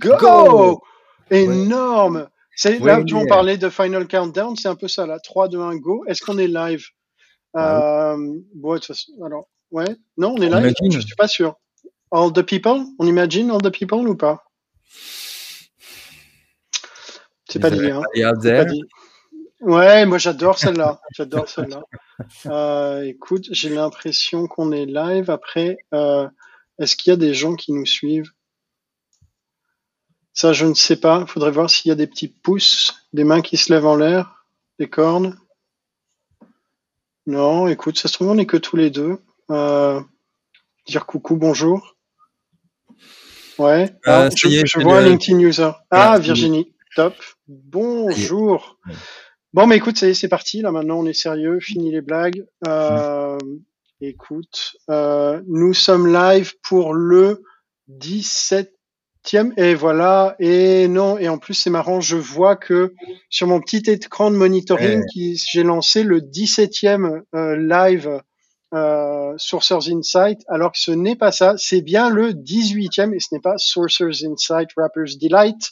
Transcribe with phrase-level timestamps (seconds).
[0.00, 0.82] go,
[1.30, 5.18] Énorme C'est là où on parlait de Final Countdown, c'est un peu ça là.
[5.18, 6.04] 3, 2, 1, go.
[6.06, 6.84] Est-ce qu'on est live?
[7.54, 9.96] Ah euh, bon, de toute façon, alors, ouais.
[10.16, 10.74] Non, on est live?
[10.90, 11.54] Je suis pas sûr.
[12.12, 12.84] All the people?
[12.98, 14.44] On imagine all the people ou pas?
[17.48, 18.02] C'est pas hein.
[18.42, 18.82] Pas dit.
[19.60, 21.00] Ouais, moi j'adore celle-là.
[21.16, 21.82] J'adore celle-là.
[22.46, 25.30] Euh, écoute, j'ai l'impression qu'on est live.
[25.30, 26.28] Après, euh,
[26.78, 28.30] est-ce qu'il y a des gens qui nous suivent?
[30.32, 31.20] Ça, je ne sais pas.
[31.22, 33.96] Il faudrait voir s'il y a des petits pouces, des mains qui se lèvent en
[33.96, 34.46] l'air,
[34.78, 35.38] des cornes.
[37.26, 39.18] Non, écoute, ça se trouve, on n'est que tous les deux.
[39.50, 40.00] Euh,
[40.86, 41.96] dire coucou, bonjour.
[43.58, 43.90] Ouais.
[44.06, 45.70] Euh, Ah, je, est, vois un LinkedIn user.
[45.90, 46.72] Ah, Ah, Virginie.
[46.96, 47.14] Top.
[47.46, 48.78] Bonjour.
[49.52, 50.62] Bon, mais écoute, ça y est, c'est parti.
[50.62, 51.60] Là, maintenant, on est sérieux.
[51.60, 52.46] Fini les blagues.
[52.66, 53.38] Euh,
[54.00, 57.42] écoute, euh, nous sommes live pour le
[59.24, 59.52] 17e.
[59.56, 60.36] Et voilà.
[60.38, 62.00] Et non, et en plus, c'est marrant.
[62.00, 62.94] Je vois que
[63.28, 65.34] sur mon petit écran de monitoring, Ouais.
[65.50, 68.20] j'ai lancé le 17e euh, live
[68.74, 71.54] euh, Sourcers Insight, alors que ce n'est pas ça.
[71.56, 75.70] C'est bien le 18e et ce n'est pas Sourcers Insight Rappers Delight,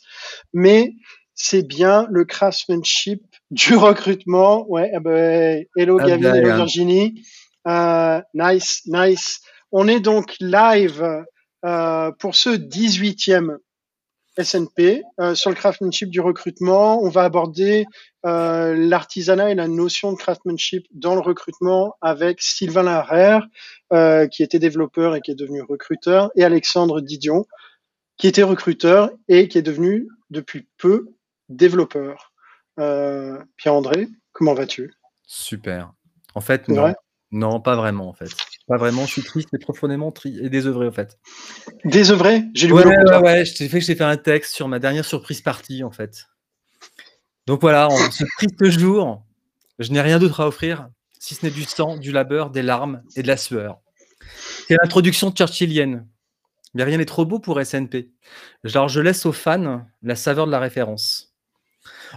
[0.53, 0.95] mais
[1.35, 4.67] c'est bien le craftsmanship du recrutement.
[4.69, 6.57] Ouais, eh ben, hello Gavin, hello hein.
[6.57, 7.23] Virginie.
[7.69, 9.41] Euh, nice, nice.
[9.71, 11.25] On est donc live
[11.65, 13.59] euh, pour ce 18e
[14.43, 17.03] SNP euh, sur le craftsmanship du recrutement.
[17.03, 17.87] On va aborder
[18.25, 23.47] euh, l'artisanat et la notion de craftsmanship dans le recrutement avec Sylvain Larère,
[23.93, 27.47] euh, qui était développeur et qui est devenu recruteur, et Alexandre Didion,
[28.17, 31.09] qui était recruteur et qui est devenu depuis peu
[31.49, 32.33] développeur.
[33.57, 34.95] Pierre-André, comment vas-tu?
[35.27, 35.93] Super.
[36.37, 36.95] En fait, non.
[37.33, 38.31] Non, pas vraiment, en fait.
[38.69, 39.07] Pas vraiment.
[39.07, 41.19] Je suis triste et profondément tri et désœuvré, en fait.
[41.85, 42.45] Désœuvré?
[42.55, 43.45] J'ai du Ouais, ouais, ouais.
[43.45, 46.27] Je t'ai fait, un texte sur ma dernière surprise partie, en fait.
[47.47, 49.25] Donc voilà, en ce triste jour,
[49.79, 53.03] je n'ai rien d'autre à offrir, si ce n'est du sang, du labeur, des larmes
[53.17, 53.79] et de la sueur.
[54.69, 56.07] C'est l'introduction churchillienne.
[56.75, 58.11] Mais rien n'est trop beau pour SNP.
[58.65, 61.33] Genre, je laisse aux fans la saveur de la référence.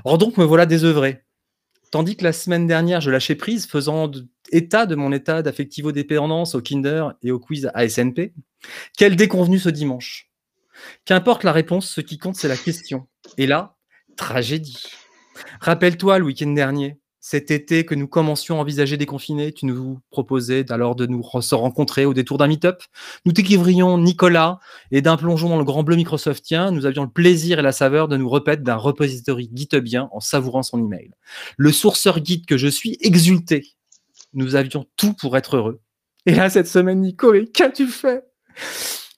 [0.03, 1.23] Or donc, me voilà désœuvré.
[1.91, 6.56] Tandis que la semaine dernière, je lâchais prise, faisant de- état de mon état d'affectivo-dépendance
[6.56, 8.34] au Kinder et au quiz à SNP.
[8.97, 10.29] Quel déconvenu ce dimanche?
[11.06, 13.07] Qu'importe la réponse, ce qui compte, c'est la question.
[13.38, 13.75] Et là,
[14.16, 14.84] tragédie.
[15.59, 20.00] Rappelle-toi le week-end dernier, cet été que nous commencions à envisager des confinés, tu nous
[20.09, 22.81] proposais alors de nous se rencontrer au détour d'un meet-up.
[23.25, 24.57] Nous t'écrivions Nicolas
[24.89, 28.07] et d'un plongeon dans le grand bleu Microsoftien, nous avions le plaisir et la saveur
[28.07, 31.12] de nous repaître d'un repository GitHubien en savourant son email.
[31.57, 33.75] Le sourceur guide que je suis exulté.
[34.34, 35.81] Nous avions tout pour être heureux.
[36.25, 38.24] Et là, cette semaine, Nico, qu'as-tu fait?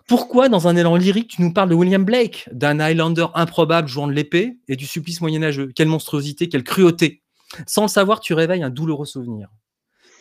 [0.07, 4.07] Pourquoi, dans un élan lyrique, tu nous parles de William Blake, d'un Highlander improbable jouant
[4.07, 5.71] de l'épée et du supplice moyenâgeux?
[5.75, 7.23] Quelle monstruosité, quelle cruauté
[7.67, 9.49] Sans le savoir, tu réveilles un douloureux souvenir.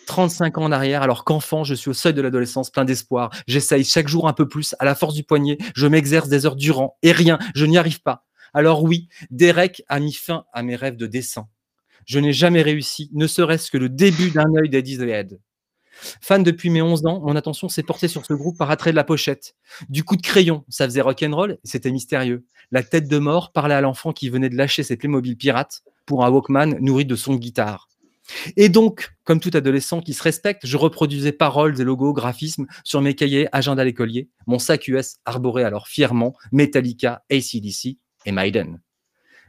[0.06, 3.30] 35 ans en arrière, alors qu'enfant, je suis au seuil de l'adolescence, plein d'espoir.
[3.46, 5.58] J'essaye chaque jour un peu plus, à la force du poignet.
[5.74, 8.24] Je m'exerce des heures durant, et rien, je n'y arrive pas.
[8.54, 11.48] Alors oui, Derek a mis fin à mes rêves de dessin.
[12.06, 15.40] Je n'ai jamais réussi, ne serait-ce que le début d'un œil d'Eddie the Head.
[16.20, 18.96] Fan depuis mes 11 ans, mon attention s'est portée sur ce groupe par attrait de
[18.96, 19.54] la pochette.
[19.88, 22.44] Du coup de crayon, ça faisait rock'n'roll, c'était mystérieux.
[22.70, 26.24] La tête de mort parlait à l'enfant qui venait de lâcher ses Playmobil pirates pour
[26.24, 27.88] un Walkman nourri de sons de guitare.
[28.56, 33.00] Et donc, comme tout adolescent qui se respecte, je reproduisais paroles et logos, graphismes sur
[33.00, 34.28] mes cahiers, agenda l'écolier.
[34.46, 38.80] Mon sac US arborait alors fièrement Metallica, ACDC et Maiden.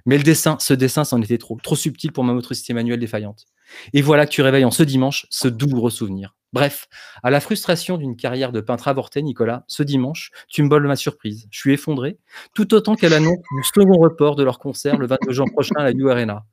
[0.05, 3.45] Mais le dessin, ce dessin, c'en était trop, trop subtil pour ma motricité manuelle défaillante.
[3.93, 6.35] Et voilà que tu réveilles en ce dimanche ce douloureux souvenir.
[6.51, 6.87] Bref,
[7.23, 10.95] à la frustration d'une carrière de peintre avortée, Nicolas, ce dimanche, tu me voles ma
[10.95, 11.47] surprise.
[11.49, 12.19] Je suis effondré,
[12.53, 15.83] tout autant qu'à l'annonce du second report de leur concert le 22 juin prochain à
[15.83, 16.45] la U Arena.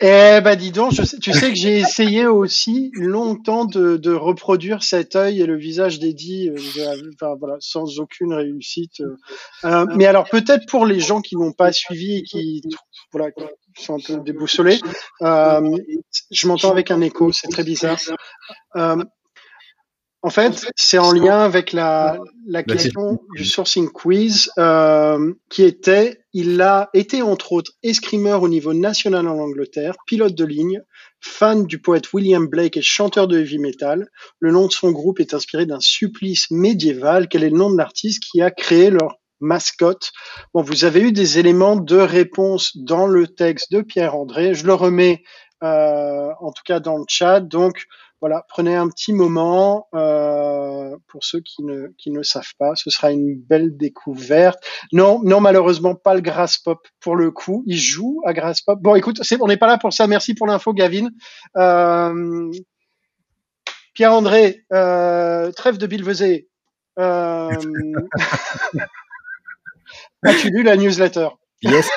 [0.00, 4.12] Eh ben dis donc, je sais- tu sais que j'ai essayé aussi longtemps de, de
[4.12, 9.00] reproduire cet œil et le visage d'Eddie, euh, enfin, voilà, sans aucune réussite.
[9.00, 9.16] euh.
[9.64, 12.62] Euh, mais alors peut-être pour les gens qui n'ont pas suivi et qui,
[13.12, 13.42] voilà, qui
[13.84, 14.78] sont un peu déboussolés,
[15.22, 15.68] euh,
[16.30, 17.98] je m'entends avec un écho, c'est très bizarre.
[20.20, 24.50] En fait, c'est en lien avec la, la question du sourcing quiz
[25.48, 30.44] qui était, il a été entre autres escrimeur au niveau national en Angleterre, pilote de
[30.44, 30.82] ligne,
[31.20, 34.08] fan du poète William Blake et chanteur de heavy metal.
[34.40, 37.28] Le nom de son groupe est inspiré d'un supplice médiéval.
[37.28, 40.12] Quel est le nom de l'artiste qui a créé leur mascotte?
[40.52, 44.54] Bon, vous avez eu des éléments de réponse dans le texte de Pierre-André.
[44.54, 45.22] Je le remets
[45.64, 47.40] euh, en tout cas dans le chat.
[47.40, 47.84] Donc,
[48.20, 52.74] voilà, prenez un petit moment pour ceux qui ne, qui ne savent pas.
[52.74, 54.58] Ce sera une belle découverte.
[54.92, 57.62] Non, non, malheureusement, pas le Grass Pop pour le coup.
[57.66, 58.78] Il joue à Grass Pop.
[58.80, 60.06] Bon, écoute, on n'est pas là pour ça.
[60.06, 61.08] Merci pour l'info, Gavin.
[63.94, 66.48] Pierre-André, trêve de Bilvezé.
[66.98, 67.50] Euh...
[70.24, 71.28] As-tu lu la newsletter?
[71.62, 71.88] Yes.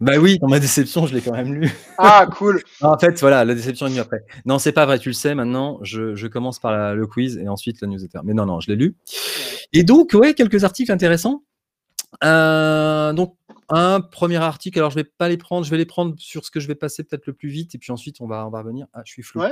[0.00, 1.72] Bah oui, dans ma déception, je l'ai quand même lu.
[1.98, 2.62] Ah, cool.
[2.80, 4.24] en fait, voilà, la déception est venue après.
[4.44, 5.78] Non, c'est pas vrai, tu le sais maintenant.
[5.82, 8.20] Je, je commence par le quiz et ensuite la newsletter.
[8.24, 8.96] Mais non, non, je l'ai lu.
[9.72, 11.42] Et donc, ouais, quelques articles intéressants.
[12.24, 13.36] Euh, donc,
[13.68, 16.50] un premier article, alors je vais pas les prendre, je vais les prendre sur ce
[16.50, 18.58] que je vais passer peut-être le plus vite, et puis ensuite on va, on va
[18.58, 18.86] revenir.
[18.92, 19.42] Ah, je suis flou.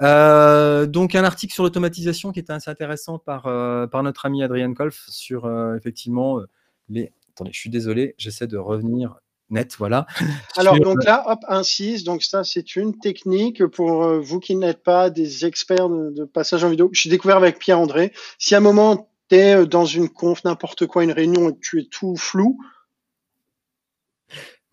[0.00, 4.42] Euh, donc, un article sur l'automatisation qui était assez intéressant par, euh, par notre ami
[4.42, 6.40] Adrien Kolf sur effectivement
[6.88, 7.12] les.
[7.34, 9.16] Attendez, je suis désolé, j'essaie de revenir
[9.50, 10.06] net, voilà.
[10.56, 15.10] Alors, donc là, hop, 1.6, donc ça, c'est une technique pour vous qui n'êtes pas
[15.10, 16.88] des experts de, de passage en vidéo.
[16.92, 18.12] Je suis découvert avec Pierre-André.
[18.38, 21.80] Si à un moment, tu es dans une conf, n'importe quoi, une réunion, et tu
[21.80, 22.58] es tout flou,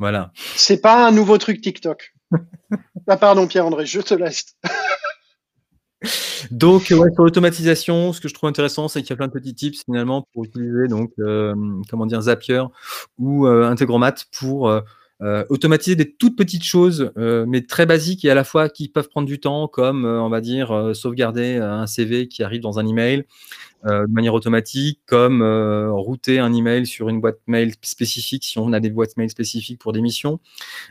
[0.01, 0.31] voilà.
[0.55, 2.15] C'est pas un nouveau truc TikTok.
[3.07, 4.55] ah pardon Pierre-André, je te laisse.
[6.51, 9.31] donc ouais, sur l'automatisation, ce que je trouve intéressant, c'est qu'il y a plein de
[9.31, 11.53] petits tips finalement pour utiliser donc euh,
[11.89, 12.63] comment dire Zapier
[13.19, 18.35] ou euh, Integromat pour euh, automatiser des toutes petites choses, mais très basiques et à
[18.35, 22.41] la fois qui peuvent prendre du temps, comme on va dire sauvegarder un CV qui
[22.41, 23.25] arrive dans un email
[23.85, 25.43] de manière automatique, comme
[25.91, 29.79] router un email sur une boîte mail spécifique si on a des boîtes mail spécifiques
[29.79, 30.39] pour des missions.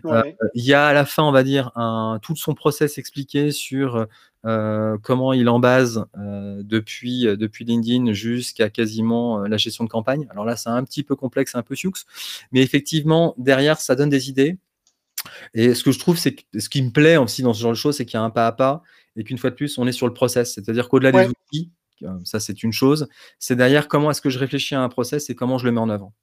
[0.04, 4.06] Il y a à la fin, on va dire, un, tout son process expliqué sur
[4.46, 9.90] euh, comment il en base euh, depuis, euh, depuis LinkedIn jusqu'à quasiment la gestion de
[9.90, 10.26] campagne.
[10.31, 11.92] Alors là, c'est un petit peu complexe, un peu sioux,
[12.52, 14.56] mais effectivement, derrière, ça donne des idées.
[15.52, 17.76] Et ce que je trouve, c'est ce qui me plaît aussi dans ce genre de
[17.76, 18.82] choses, c'est qu'il y a un pas à pas
[19.16, 20.54] et qu'une fois de plus, on est sur le process.
[20.54, 21.70] C'est-à-dire qu'au-delà des outils,
[22.25, 23.08] ça c'est une chose,
[23.38, 25.81] c'est derrière comment est-ce que je réfléchis à un process et comment je le mets
[25.81, 26.14] en avant.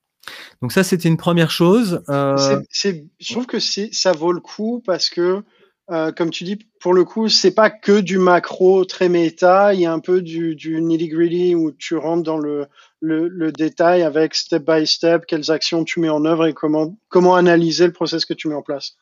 [0.61, 2.01] Donc ça, c'était une première chose.
[2.07, 5.43] je trouve que ça vaut le coup parce que
[5.89, 9.79] euh, comme tu dis, pour le coup, c'est pas que du macro très méta, il
[9.79, 12.67] y a un peu du, du nitty-gritty où tu rentres dans le,
[12.99, 16.97] le, le, détail avec step by step, quelles actions tu mets en œuvre et comment,
[17.07, 18.97] comment analyser le process que tu mets en place.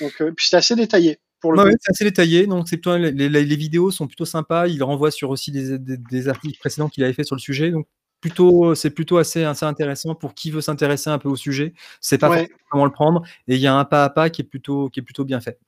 [0.00, 1.18] Donc, euh, puis c'est assez détaillé.
[1.42, 4.66] Ouais, c'est assez détaillé, donc c'est les, les, les, vidéos sont plutôt sympas.
[4.66, 7.70] Il renvoie sur aussi des, des, des articles précédents qu'il avait fait sur le sujet,
[7.70, 7.86] donc
[8.20, 11.74] plutôt, c'est plutôt assez, assez, intéressant pour qui veut s'intéresser un peu au sujet.
[12.00, 12.48] C'est pas ouais.
[12.70, 15.00] comment le prendre, et il y a un pas à pas qui est plutôt, qui
[15.00, 15.58] est plutôt bien fait.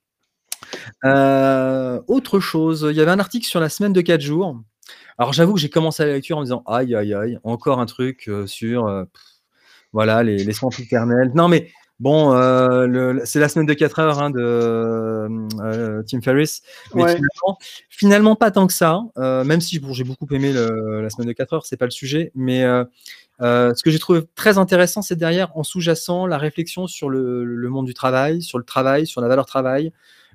[1.04, 4.60] Euh, autre chose, il y avait un article sur la semaine de 4 jours.
[5.18, 7.86] Alors j'avoue que j'ai commencé la lecture en me disant aïe aïe aïe, encore un
[7.86, 9.04] truc euh, sur euh,
[9.92, 11.32] voilà les, les soins éternels.
[11.34, 12.32] Non mais bon,
[13.24, 16.62] c'est la semaine de 4 heures hein, de Tim Ferriss.
[16.94, 17.16] Mais ouais.
[17.16, 17.58] finalement,
[17.88, 19.00] finalement, pas tant que ça.
[19.16, 21.90] même si bon, j'ai beaucoup aimé le, la semaine de 4 heures, c'est pas le
[21.90, 22.30] sujet.
[22.34, 22.62] Mais
[23.40, 27.68] ce que j'ai trouvé très intéressant, c'est derrière en sous-jacent la réflexion sur le, le,
[27.70, 29.92] monde du travail, sur le travail, sur la valeur travail.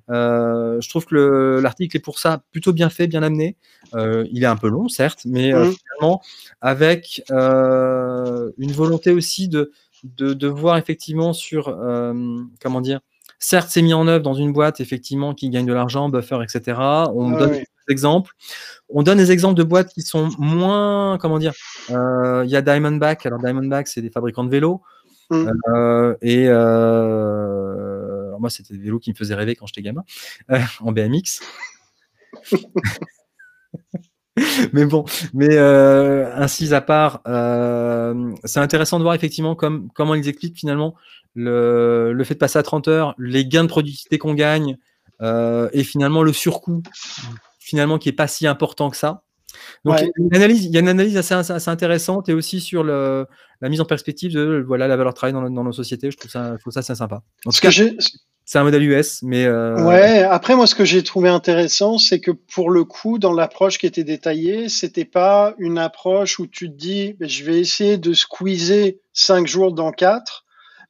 [0.09, 3.56] Euh, je trouve que l'article est pour ça plutôt bien fait, bien amené.
[3.94, 5.74] Euh, il est un peu long, certes, mais euh, mmh.
[5.74, 6.21] finalement,
[6.62, 9.71] avec une volonté aussi de,
[10.03, 11.65] de, de, voir effectivement sur,
[12.62, 13.00] comment dire,
[13.42, 16.77] certes, c'est mis en œuvre dans une boîte, effectivement, qui gagne de l'argent, buffer, etc.
[17.13, 17.59] On Ah donne oui.
[17.59, 18.33] des exemples.
[18.88, 21.53] On donne des exemples de boîtes qui sont moins, comment dire,
[21.89, 23.25] euh, il y a Diamondback.
[23.25, 24.81] Alors, Diamondback, c'est des fabricants de vélos.
[25.34, 27.90] Euh, et euh,
[28.41, 30.03] moi, c'était des vélos qui me faisaient rêver quand j'étais gamin,
[30.51, 31.39] euh, en BMX.
[34.74, 40.15] mais bon, mais euh, ainsi à part, euh, c'est intéressant de voir effectivement comme, comment
[40.15, 40.95] ils expliquent finalement
[41.36, 44.77] le, fait de passer à 30 heures, les gains de productivité qu'on gagne
[45.24, 46.81] et finalement le surcoût
[47.71, 49.24] finalement qui est pas si important que ça.
[49.86, 50.01] Donc Ouais.
[50.03, 52.60] il y a une analyse, il y a une analyse assez, assez intéressante et aussi
[52.62, 53.25] sur le,
[53.62, 56.12] la mise en perspective de voilà la valeur travail dans, dans nos sociétés.
[56.12, 57.22] Je trouve ça, je trouve ça assez sympa.
[57.46, 57.72] En Ce cas,
[58.43, 62.20] c'est un modèle US, mais euh, Ouais, après moi ce que j'ai trouvé intéressant, c'est
[62.20, 66.70] que pour le coup, dans l'approche qui était détaillée, c'était pas une approche où tu
[66.70, 70.46] te dis ben, je vais essayer de squeezer cinq jours dans quatre,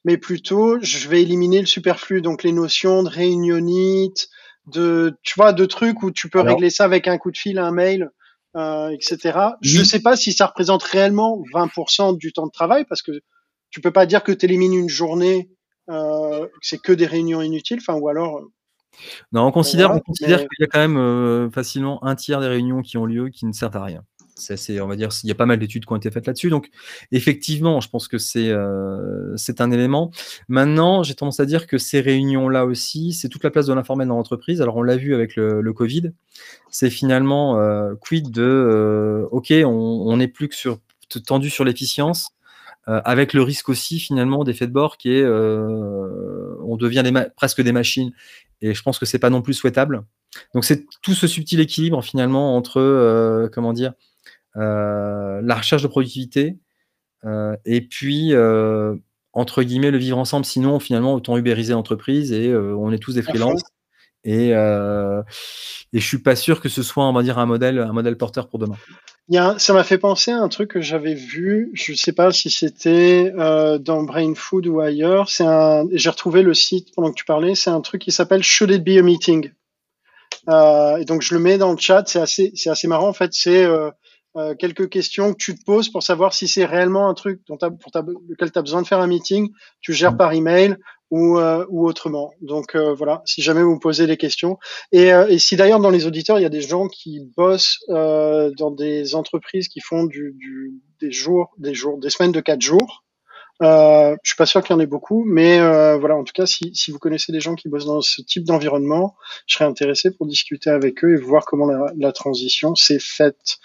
[0.05, 4.29] mais plutôt je vais éliminer le superflu, donc les notions de réunionite,
[4.67, 7.37] de tu vois, de trucs où tu peux Alors- régler ça avec un coup de
[7.37, 8.09] fil, un mail,
[8.55, 9.17] euh, etc.
[9.61, 9.85] Je Oui.
[9.85, 13.11] sais pas si ça représente réellement 20% du temps de travail, parce que
[13.69, 15.49] tu peux pas dire que tu élimines une journée,
[15.89, 18.51] euh, que c'est que des réunions inutiles, enfin ou alors euh,
[19.31, 22.15] non, on considère, Voilà, on considère mais- qu'il y a quand même euh, facilement un
[22.15, 24.03] tiers des réunions qui ont lieu qui ne servent à rien.
[24.41, 26.49] C'est, on va dire, il y a pas mal d'études qui ont été faites là-dessus.
[26.49, 26.69] Donc,
[27.11, 30.11] effectivement, je pense que c'est euh, c'est un élément.
[30.47, 34.07] Maintenant, j'ai tendance à dire que ces réunions-là aussi, c'est toute la place de l'informel
[34.07, 34.61] dans l'entreprise.
[34.61, 36.11] Alors, on l'a vu avec le, Covid.
[36.69, 40.79] C'est finalement euh, quid de, euh, ok, on n'est plus que sur
[41.25, 42.29] tendu sur l'efficience.
[42.85, 47.03] avec le risque aussi finalement d'effet de bord qui est on devient
[47.35, 48.11] presque des machines
[48.61, 50.03] et je pense que c'est pas non plus souhaitable
[50.53, 53.93] donc c'est tout ce subtil équilibre finalement entre comment dire
[54.55, 56.57] la recherche de productivité,
[57.25, 58.95] euh, et puis euh,
[59.33, 60.45] entre guillemets le vivre ensemble.
[60.45, 63.63] Sinon, finalement, autant ubériser l'entreprise et on est tous des freelances.
[64.23, 65.23] Et, euh,
[65.93, 68.17] et je suis pas sûr que ce soit, on va dire, un modèle, un modèle
[68.17, 68.75] porteur pour demain.
[69.29, 71.71] Il y a, ça m'a fait penser à un truc que j'avais vu.
[71.73, 75.29] Je sais pas si c'était euh, dans Brain Food ou ailleurs.
[75.29, 75.85] C'est un.
[75.91, 77.55] J'ai retrouvé le site pendant que tu parlais.
[77.55, 79.51] C'est un truc qui s'appelle Should It Be a Meeting?
[80.49, 82.03] Euh, et donc je le mets dans le chat.
[82.07, 83.31] C'est assez, c'est assez marrant en fait.
[83.33, 83.65] C'est
[84.37, 87.57] euh, quelques questions que tu te poses pour savoir si c'est réellement un truc dont
[87.57, 87.91] pour
[88.29, 89.49] lequel tu as besoin de faire un meeting,
[89.81, 90.77] tu gères par email
[91.09, 92.31] ou, euh, ou autrement.
[92.41, 94.57] Donc euh, voilà, si jamais vous posez des questions.
[94.91, 98.71] Et, et si d'ailleurs dans les auditeurs, il y a des gens qui bossent dans
[98.71, 103.03] des entreprises qui font du, du, des jours, des jours, des semaines de quatre jours,
[103.61, 106.33] euh, je suis pas sûr qu'il y en ait beaucoup, mais euh, voilà, en tout
[106.33, 109.15] cas, si, vous connaissez des gens qui bossent dans ce type d'environnement,
[109.45, 113.57] je serais intéressé pour discuter avec eux et voir comment la, transition s'est faite.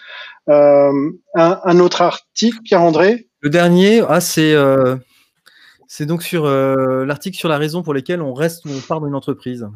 [0.49, 3.27] Euh, un, autre article, Pierre-André?
[3.41, 4.95] Le dernier, ah, c'est euh,
[6.01, 9.67] donc sur l'article sur la raison pour laquelle on reste ou on part d'une entreprise.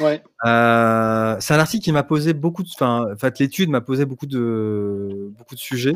[0.00, 0.22] Ouais.
[0.44, 4.04] Euh, c'est un article qui m'a posé beaucoup de, enfin, en fait, l'étude m'a posé
[4.04, 5.94] beaucoup de, beaucoup de sujets.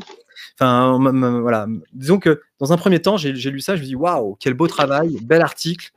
[0.54, 0.98] Enfin,
[1.40, 1.66] voilà.
[1.92, 4.66] Disons que dans un premier temps, j'ai lu ça, je me dis waouh, quel beau
[4.66, 5.90] travail, bel article.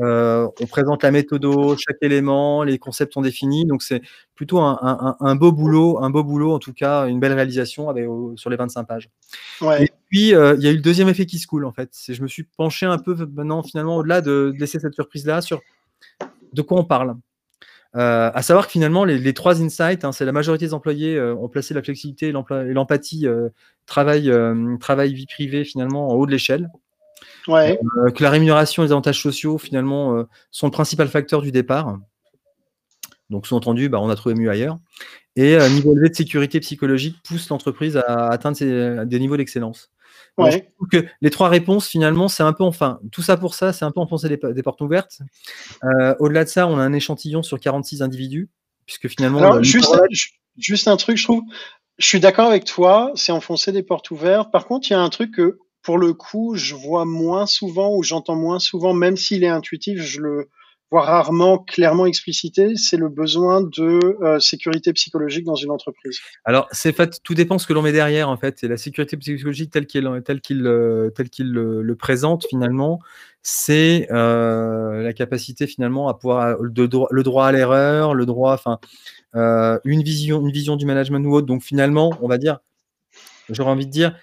[0.00, 1.46] Euh, on présente la méthode,
[1.78, 4.02] chaque élément, les concepts sont définis, donc c'est
[4.34, 7.88] plutôt un, un, un, beau boulot, un beau boulot en tout cas, une belle réalisation
[7.88, 8.06] avec,
[8.36, 9.08] sur les 25 pages.
[9.60, 9.84] Ouais.
[9.84, 11.90] Et puis euh, il y a eu le deuxième effet qui se coule en fait.
[12.08, 15.40] Je me suis penché un peu maintenant finalement au-delà de, de laisser cette surprise là
[15.40, 15.60] sur
[16.52, 17.16] de quoi on parle.
[17.96, 21.16] Euh, à savoir que finalement, les, les trois insights, hein, c'est la majorité des employés
[21.16, 23.50] euh, ont placé la flexibilité et l'empathie, euh,
[23.86, 24.32] travail,
[24.80, 26.70] travail, vie privée, finalement, en haut de l'échelle.
[27.46, 27.78] Ouais.
[28.14, 31.98] Que la rémunération et les avantages sociaux, finalement, sont le principal facteur du départ.
[33.30, 34.78] Donc, sous-entendu, bah, on a trouvé mieux ailleurs.
[35.36, 39.90] Et niveau élevé de sécurité psychologique pousse l'entreprise à atteindre ses, des niveaux d'excellence.
[40.36, 40.50] Ouais.
[40.50, 43.72] je trouve que les trois réponses, finalement, c'est un peu enfin, tout ça pour ça,
[43.72, 45.20] c'est un peu enfoncer des, des portes ouvertes.
[45.84, 48.50] Euh, Au-delà de ça, on a un échantillon sur 46 individus,
[48.86, 49.38] puisque finalement.
[49.38, 49.94] Alors, juste,
[50.58, 51.42] juste un truc, je trouve,
[51.98, 54.50] je suis d'accord avec toi, c'est enfoncer des portes ouvertes.
[54.50, 57.94] Par contre, il y a un truc que, pour le coup, je vois moins souvent
[57.94, 60.48] ou j'entends moins souvent, même s'il est intuitif, je le,
[61.02, 66.20] rarement clairement explicité, c'est le besoin de euh, sécurité psychologique dans une entreprise.
[66.44, 68.62] Alors, c'est fait, tout dépend ce que l'on met derrière, en fait.
[68.62, 73.00] Et la sécurité psychologique telle qu'il tel qu'il euh, tel qu'il le, présente, finalement,
[73.42, 78.78] c'est euh, la capacité, finalement, à pouvoir, le droit à l'erreur, le droit, enfin,
[79.84, 81.46] une vision, une vision du management ou autre.
[81.46, 82.58] Donc, finalement, on va dire,
[83.48, 84.14] j'aurais envie de dire,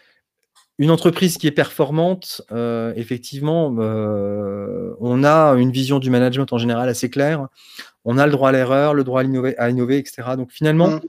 [0.81, 6.57] une entreprise qui est performante, euh, effectivement, euh, on a une vision du management en
[6.57, 7.45] général assez claire.
[8.03, 10.29] On a le droit à l'erreur, le droit à innover, à innover, etc.
[10.35, 11.01] Donc finalement, mmh.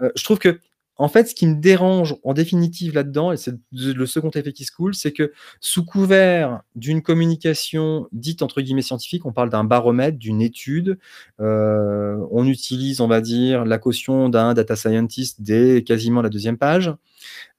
[0.00, 0.58] euh, je trouve que
[0.98, 4.64] en fait, ce qui me dérange en définitive là-dedans, et c'est le second effet qui
[4.64, 9.62] se coule, c'est que sous couvert d'une communication dite entre guillemets scientifique, on parle d'un
[9.62, 10.98] baromètre, d'une étude,
[11.40, 16.58] euh, on utilise, on va dire, la caution d'un data scientist dès quasiment la deuxième
[16.58, 16.92] page.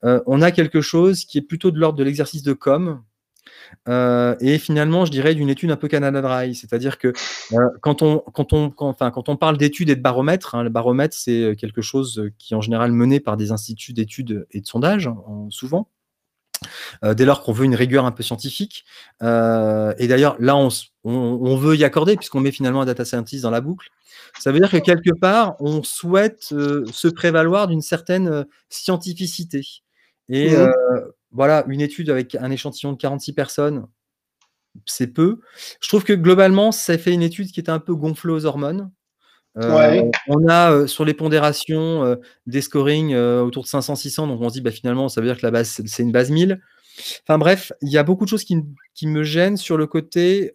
[0.04, 3.02] Euh, on a quelque chose qui est plutôt de l'ordre de l'exercice de com,
[3.88, 7.14] euh, et finalement, je dirais d'une étude un peu Canada Dry, c'est-à-dire que
[7.54, 10.64] euh, quand, on, quand, on, quand, enfin, quand on parle d'études et de baromètres, hein,
[10.64, 14.62] le baromètre c'est quelque chose qui est en général mené par des instituts d'études et
[14.62, 15.88] de sondage, hein, souvent.
[17.04, 18.86] Euh, dès lors qu'on veut une rigueur un peu scientifique.
[19.22, 20.70] Euh, et d'ailleurs, là, on,
[21.04, 23.90] on, on, veut y accorder puisqu'on met finalement un data scientist dans la boucle.
[24.40, 29.62] Ça veut dire que quelque part, on souhaite euh, se prévaloir d'une certaine scientificité.
[30.28, 30.72] Et mmh.
[31.32, 33.88] Voilà, une étude avec un échantillon de 46 personnes,
[34.86, 35.40] c'est peu.
[35.82, 38.92] Je trouve que globalement, ça fait une étude qui est un peu gonflée aux hormones.
[39.58, 40.12] Euh, ouais.
[40.28, 44.54] On a euh, sur les pondérations euh, des scorings autour de 500-600, donc on se
[44.54, 46.62] dit bah, finalement ça veut dire que la base c'est une base 1000.
[47.24, 48.58] Enfin bref, il y a beaucoup de choses qui,
[48.94, 50.52] qui me gênent sur le côté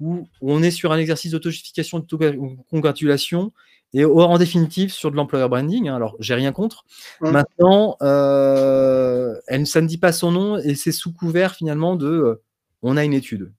[0.00, 3.52] où on est sur un exercice d'auto-justification, de congratulation,
[3.94, 5.88] et en définitive sur de l'employer branding.
[5.88, 6.84] Hein, alors, j'ai rien contre.
[7.20, 7.30] Mmh.
[7.30, 12.08] Maintenant, euh, elle, ça ne dit pas son nom et c'est sous couvert finalement de
[12.08, 12.42] euh,
[12.82, 13.52] on a une étude.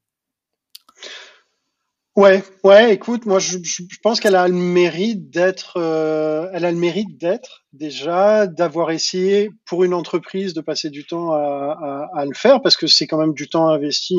[2.18, 2.94] Ouais, ouais.
[2.94, 3.58] Écoute, moi, je,
[4.02, 9.50] pense qu'elle a le mérite d'être, euh, elle a le mérite d'être déjà d'avoir essayé
[9.66, 13.18] pour une entreprise de passer du temps à, à, le faire parce que c'est quand
[13.18, 14.16] même du temps investi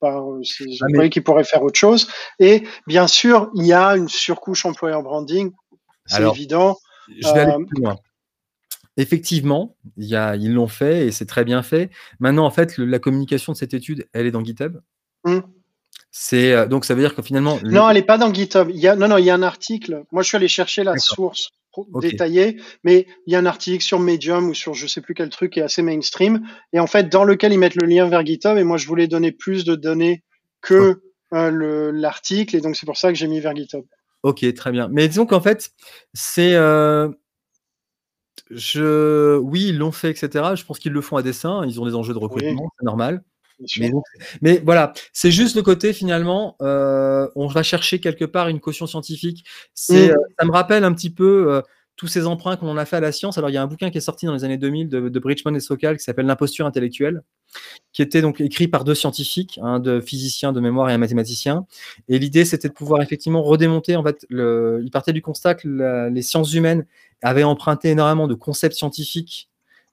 [0.00, 2.08] par ces ah, employés qui pourraient faire autre chose.
[2.38, 5.52] Et bien sûr, il y a une surcouche employeur branding,
[6.06, 6.78] c'est évident.
[7.08, 7.96] Je vais aller plus loin.
[8.96, 11.90] Effectivement, y a, ils l'ont fait et c'est très bien fait.
[12.18, 14.78] Maintenant, en fait, la communication de cette étude, elle est dans GitHub.
[15.24, 15.38] Mmh.
[16.10, 17.58] C'est euh, donc ça veut dire que finalement.
[17.62, 18.70] Non, elle n'est pas dans GitHub.
[18.70, 20.04] Il y a, non, non, il y a un article.
[20.10, 21.50] Moi, je suis allé chercher la source
[22.00, 25.28] détaillée, mais il y a un article sur Medium ou sur je sais plus quel
[25.30, 28.24] truc qui est assez mainstream et en fait dans lequel ils mettent le lien vers
[28.24, 28.56] GitHub.
[28.56, 30.24] Et moi, je voulais donner plus de données
[30.60, 31.00] que
[31.32, 33.84] euh, l'article et donc c'est pour ça que j'ai mis vers GitHub.
[34.22, 34.88] Ok, très bien.
[34.88, 35.70] Mais disons qu'en fait,
[36.12, 37.08] c'est euh,
[38.50, 40.44] je, oui, ils l'ont fait, etc.
[40.54, 41.64] Je pense qu'ils le font à dessein.
[41.66, 43.22] Ils ont des enjeux de recrutement, c'est normal.
[44.40, 48.86] Mais, voilà, c'est juste le côté finalement, euh, on va chercher quelque part une caution
[48.86, 49.44] scientifique.
[49.74, 50.12] C'est, mmh.
[50.12, 51.62] euh, ça me rappelle un petit peu euh,
[51.96, 53.38] tous ces emprunts qu'on a fait à la science.
[53.38, 55.18] Alors il y a un bouquin qui est sorti dans les années 2000 de, de
[55.18, 57.22] Bridgman et Sokal qui s'appelle L'imposture intellectuelle,
[57.92, 61.66] qui était donc écrit par deux scientifiques, un de physicien de mémoire et un mathématicien.
[62.08, 63.96] Et l'idée c'était de pouvoir effectivement redémonter.
[63.96, 66.86] En fait, le, il partait du constat que les sciences humaines
[67.22, 69.48] avait emprunté énormément de concepts scientifiques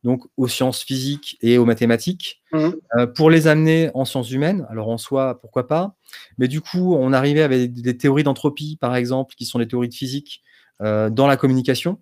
[0.05, 2.69] donc aux sciences physiques et aux mathématiques, mmh.
[2.97, 4.65] euh, pour les amener en sciences humaines.
[4.69, 5.95] Alors en soi, pourquoi pas
[6.37, 9.89] Mais du coup, on arrivait avec des théories d'entropie, par exemple, qui sont des théories
[9.89, 10.43] de physique,
[10.81, 11.97] euh, dans la communication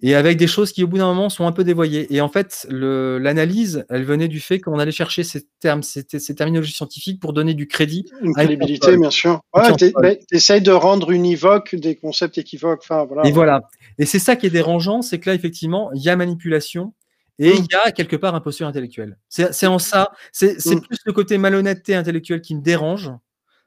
[0.00, 2.14] et avec des choses qui, au bout d'un moment, sont un peu dévoyées.
[2.14, 6.34] Et en fait, l'analyse, elle venait du fait qu'on allait chercher ces termes, ces, ces,
[6.34, 8.04] terminologies scientifiques pour donner du crédit.
[8.22, 9.40] Une crédibilité, bien sûr.
[9.54, 9.92] Ouais, tu
[10.30, 12.80] essayes de rendre univoque des concepts équivoques.
[12.82, 13.28] Enfin, voilà.
[13.28, 13.62] Et voilà.
[13.98, 16.92] Et c'est ça qui est dérangeant, c'est que là, effectivement, il y a manipulation
[17.38, 19.18] et il y a quelque part un posture intellectuelle.
[19.28, 20.80] C'est en ça, c'est mm.
[20.80, 23.10] plus le côté malhonnêteté intellectuelle qui me dérange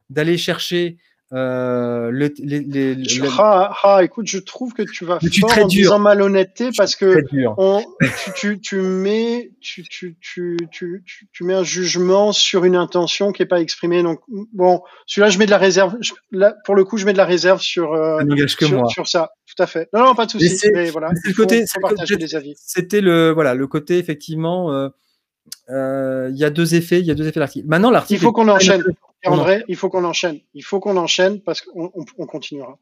[0.10, 0.98] d'aller chercher
[1.34, 2.98] euh, le, les, les,
[3.38, 7.24] ah, ah, écoute, je trouve que tu vas fort en disant malhonnêteté parce que
[7.58, 12.76] on, tu, tu, tu, mets, tu, tu, tu, tu, tu, mets un jugement sur une
[12.76, 14.04] intention qui est pas exprimée.
[14.04, 14.20] Donc
[14.52, 15.96] bon, celui-là, je mets de la réserve.
[16.32, 18.90] là, pour le coup, je mets de la réserve sur, euh, que sur, moi.
[18.90, 19.32] sur, ça.
[19.56, 19.88] Tout à fait.
[19.94, 20.70] Non, non, pas de souci.
[20.74, 21.64] Mais voilà, le côté,
[22.58, 24.74] C'était le, voilà, le côté effectivement.
[24.74, 24.90] Euh,
[25.70, 27.68] euh, il y a deux effets, il y a deux effets l'article.
[27.68, 28.22] Maintenant, l'article.
[28.22, 28.84] Il faut qu'on enchaîne.
[29.68, 30.40] Il faut qu'on enchaîne.
[30.54, 32.78] Il faut qu'on enchaîne parce qu'on on, continuera.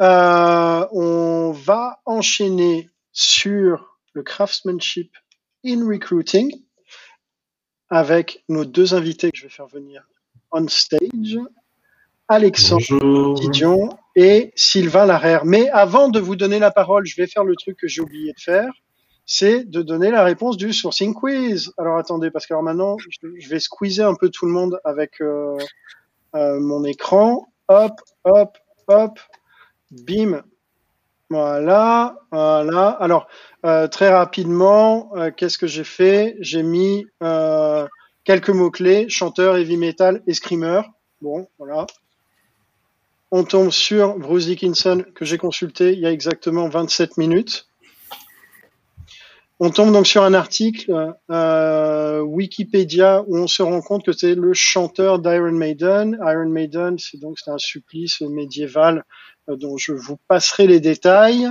[0.00, 5.12] Euh, on va enchaîner sur le craftsmanship
[5.64, 6.50] in recruiting
[7.90, 10.04] avec nos deux invités que je vais faire venir
[10.54, 11.38] on stage.
[12.28, 15.44] Alexandre Didion et Sylvain Larère.
[15.44, 18.32] Mais avant de vous donner la parole, je vais faire le truc que j'ai oublié
[18.32, 18.72] de faire
[19.26, 21.72] c'est de donner la réponse du sourcing quiz.
[21.78, 25.56] Alors attendez, parce que maintenant, je vais squeezer un peu tout le monde avec euh,
[26.34, 27.48] euh, mon écran.
[27.68, 28.58] Hop, hop,
[28.88, 29.18] hop,
[29.90, 30.42] bim.
[31.30, 32.88] Voilà, voilà.
[32.88, 33.26] Alors,
[33.64, 36.36] euh, très rapidement, qu'est-ce que j'ai fait?
[36.40, 37.06] J'ai mis
[38.24, 40.82] quelques mots-clés, chanteur, heavy metal et screamer.
[41.22, 41.86] Bon, voilà.
[43.30, 47.66] On tombe sur Bruce Dickinson que j'ai consulté il y a exactement 27 minutes.
[49.60, 54.34] On tombe donc sur un article euh, Wikipédia où on se rend compte que c'est
[54.34, 56.18] le chanteur d'Iron Maiden.
[56.20, 59.04] Iron Maiden, c'est donc un supplice médiéval
[59.48, 61.48] euh, dont je vous passerai les détails.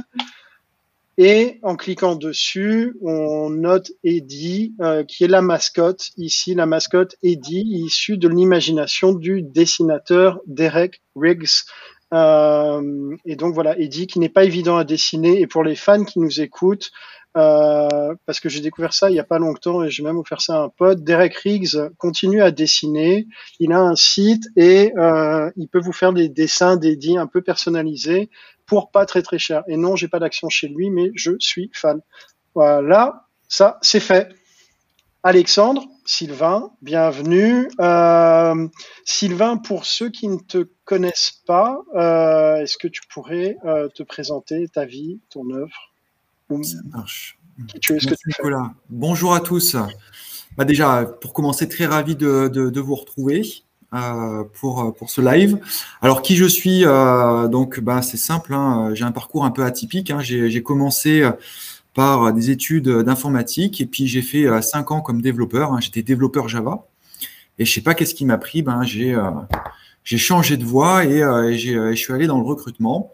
[1.17, 6.09] Et en cliquant dessus, on note Eddie, euh, qui est la mascotte.
[6.17, 11.63] Ici, la mascotte Eddie, issue de l'imagination du dessinateur Derek Riggs.
[12.11, 15.39] Et donc voilà, Eddie, qui n'est pas évident à dessiner.
[15.39, 16.91] Et pour les fans qui nous écoutent,
[17.35, 20.41] euh, parce que j'ai découvert ça il y a pas longtemps et j'ai même offert
[20.41, 21.03] ça à un pote.
[21.03, 23.27] Derek Riggs continue à dessiner.
[23.59, 27.41] Il a un site et euh, il peut vous faire des dessins dédiés un peu
[27.41, 28.29] personnalisés
[28.65, 29.63] pour pas très très cher.
[29.67, 32.01] Et non, j'ai pas d'action chez lui, mais je suis fan.
[32.53, 34.29] Voilà, ça c'est fait.
[35.23, 37.69] Alexandre, Sylvain, bienvenue.
[37.79, 38.67] Euh,
[39.05, 43.55] Sylvain, pour ceux qui ne te connaissent pas, euh, est-ce que tu pourrais
[43.95, 45.92] te présenter ta vie, ton œuvre?
[46.61, 47.39] Ça marche.
[48.89, 49.75] Bonjour à tous.
[50.57, 53.43] Bah déjà, pour commencer, très ravi de, vous retrouver
[53.93, 55.59] euh, pour, pour ce live.
[56.01, 58.53] Alors, qui je suis euh, Donc, bah, c'est simple.
[58.53, 58.91] Hein.
[58.93, 60.11] j'ai un parcours un peu atypique.
[60.11, 60.19] Hein.
[60.21, 61.27] j'ai commencé
[61.93, 65.73] par des études d'informatique et puis j'ai fait cinq ans comme développeur.
[65.73, 65.79] Hein.
[65.79, 66.85] J'étais développeur Java.
[67.59, 68.61] Et je sais pas qu'est-ce qui m'a pris.
[68.61, 71.19] Ben, j'ai changé de voie et,
[71.57, 73.13] je suis allé dans le recrutement.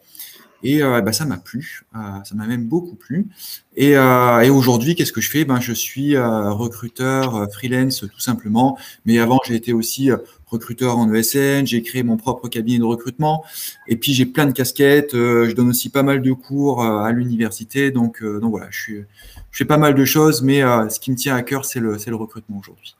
[0.63, 3.27] Et bah, ça m'a plu, ça m'a même beaucoup plu.
[3.75, 5.45] Et, et aujourd'hui, qu'est-ce que je fais?
[5.45, 10.09] Ben, Je suis recruteur freelance tout simplement, mais avant j'ai été aussi
[10.47, 13.45] recruteur en ESN, j'ai créé mon propre cabinet de recrutement,
[13.87, 17.91] et puis j'ai plein de casquettes, je donne aussi pas mal de cours à l'université,
[17.91, 19.03] donc, voilà, je, suis,
[19.51, 22.15] fais pas mal de choses, mais ce qui me tient à cœur, c'est le, le
[22.15, 22.95] recrutement aujourd'hui.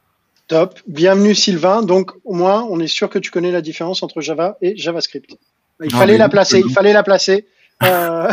[0.50, 0.80] Top.
[0.88, 1.84] Bienvenue Sylvain.
[1.84, 5.38] Donc au moins, on est sûr que tu connais la différence entre Java et JavaScript.
[5.84, 6.62] Il fallait la placer.
[6.66, 7.46] Il fallait la placer.
[7.84, 8.30] Euh,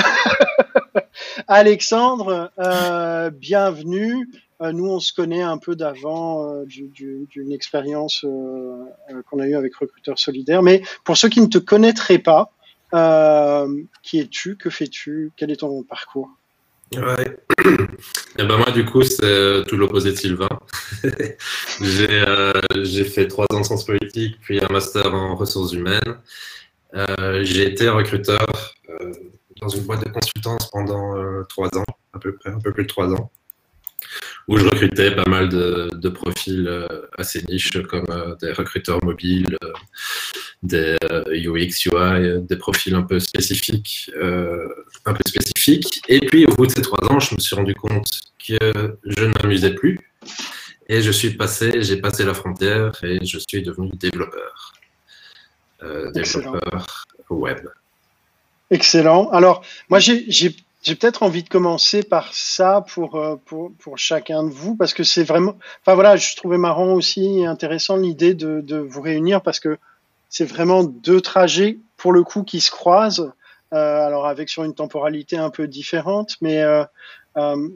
[1.48, 4.28] Alexandre, euh, bienvenue.
[4.62, 8.24] Euh, nous, on se connaît un peu d'avant d'une expérience
[9.30, 10.62] qu'on a eue avec Recruteur Solidaire.
[10.62, 12.50] Mais pour ceux qui ne te connaîtraient pas,
[14.02, 16.30] qui es-tu Que fais-tu Quel est ton parcours?
[16.94, 17.37] Ouais.
[18.38, 20.48] Et ben moi, du coup, c'est tout l'opposé de Sylvain.
[21.80, 26.18] j'ai fait trois ans de sciences politiques, puis un master en ressources humaines.
[26.94, 28.46] Euh, j'ai été recruteur
[28.88, 29.12] euh,
[29.61, 32.85] dans une boîte de consultance pendant euh, trois ans, à peu près, un peu plus
[32.85, 33.31] de trois ans,
[34.49, 36.70] où je recrutais pas mal de, profils
[37.18, 39.59] assez niches comme des recruteurs mobiles,
[40.62, 40.96] des
[41.29, 46.01] UX, UI, des profils un peu spécifiques, un peu spécifiques.
[46.09, 48.09] Et puis au bout de ces trois ans, je me suis rendu compte
[48.46, 49.99] que je ne m'amusais plus.
[50.88, 54.75] Et je suis passé, j'ai passé la frontière et je suis devenu développeur.
[55.82, 56.86] Euh, développeur
[57.30, 57.68] web.
[58.70, 59.28] Excellent.
[59.30, 60.50] Alors, moi, j'ai
[60.94, 65.04] peut-être envie de commencer par ça pour, euh, pour, pour, chacun de vous, parce que
[65.04, 65.56] c'est vraiment.
[65.82, 69.78] Enfin, voilà, je trouvais marrant aussi et intéressant l'idée de, de, vous réunir, parce que
[70.28, 73.32] c'est vraiment deux trajets, pour le coup, qui se croisent.
[73.72, 76.62] Euh, alors, avec sur une temporalité un peu différente, mais.
[76.62, 76.84] Euh,
[77.36, 77.68] euh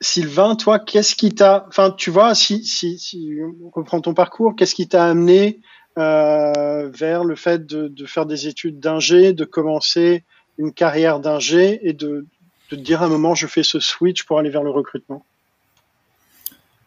[0.00, 4.54] Sylvain, toi, qu'est-ce qui t'a, enfin, tu vois, si, si, si on reprend ton parcours,
[4.54, 5.58] qu'est-ce qui t'a amené
[5.98, 10.24] euh, vers le fait de, faire des études d'ingé, de commencer
[10.56, 12.26] une carrière d'ingé et de,
[12.70, 15.24] de dire à un moment je fais ce switch pour aller vers le recrutement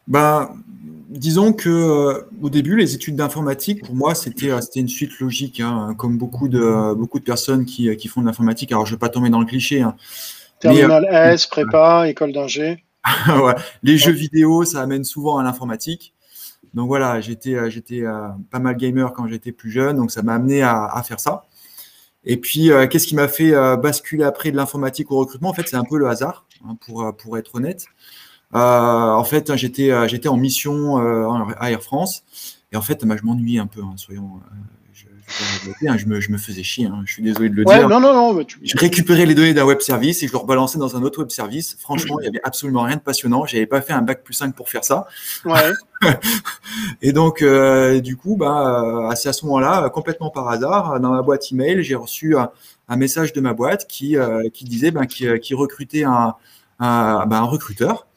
[0.07, 0.51] bah,
[1.09, 5.59] disons que euh, au début, les études d'informatique, pour moi, c'était euh, une suite logique,
[5.59, 8.71] hein, comme beaucoup de beaucoup de personnes qui, qui font de l'informatique.
[8.71, 9.81] Alors, je vais pas tomber dans le cliché.
[9.81, 9.95] Hein.
[10.59, 12.83] Terminal S, prépa, école d'ingé.
[13.83, 16.13] Les jeux vidéo, ça amène souvent à l'informatique.
[16.73, 20.35] Donc voilà, j'étais euh, euh, pas mal gamer quand j'étais plus jeune, donc ça m'a
[20.35, 21.43] amené à, faire ça.
[22.23, 25.49] Et puis, euh, qu'est-ce qui m'a fait basculer après de l'informatique au recrutement?
[25.49, 26.77] En fait, c'est un peu le hasard, hein,
[27.17, 27.85] pour, être honnête.
[28.53, 32.23] en fait, j'étais j'étais en mission à Air France,
[32.71, 34.39] et en fait, bah, je m'ennuyais un peu, hein, soyons
[35.87, 37.87] Hein, je, me, je, me, faisais chier, hein, je suis désolé de le dire.
[37.87, 40.95] Non, non, non, Je récupérais les données d'un web service et je le rebalançais dans
[40.95, 41.77] un autre web service.
[41.79, 43.45] Franchement, il n'y avait absolument rien de passionnant.
[43.45, 45.07] Je n'avais pas fait un bac plus 5 pour faire ça.
[45.45, 45.71] Ouais.
[47.01, 51.21] et donc, euh, du coup, bah, c'est à ce moment-là, complètement par hasard, dans ma
[51.21, 52.49] boîte email, j'ai reçu un,
[52.95, 56.35] message de ma boîte qui, euh, qui disait ben, qui, qui, recrutait un,
[56.79, 58.07] un, ben, un recruteur.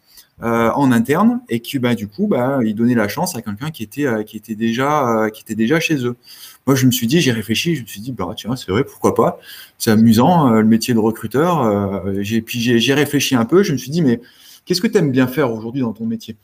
[0.42, 3.70] Euh, en interne et qui bah, du coup bah, il donnait la chance à quelqu'un
[3.70, 6.16] qui était euh, qui était déjà qui était déjà chez eux.
[6.66, 8.84] Moi, je me suis dit, j'ai réfléchi, je me suis dit, bah, tiens, c'est vrai,
[8.84, 9.38] pourquoi pas?
[9.76, 11.62] C'est amusant, euh, le métier de recruteur.
[11.62, 14.20] Euh, j'ai, puis j'ai, réfléchi un peu, je me suis dit, mais
[14.64, 16.36] qu'est-ce que tu aimes bien faire aujourd'hui dans ton métier?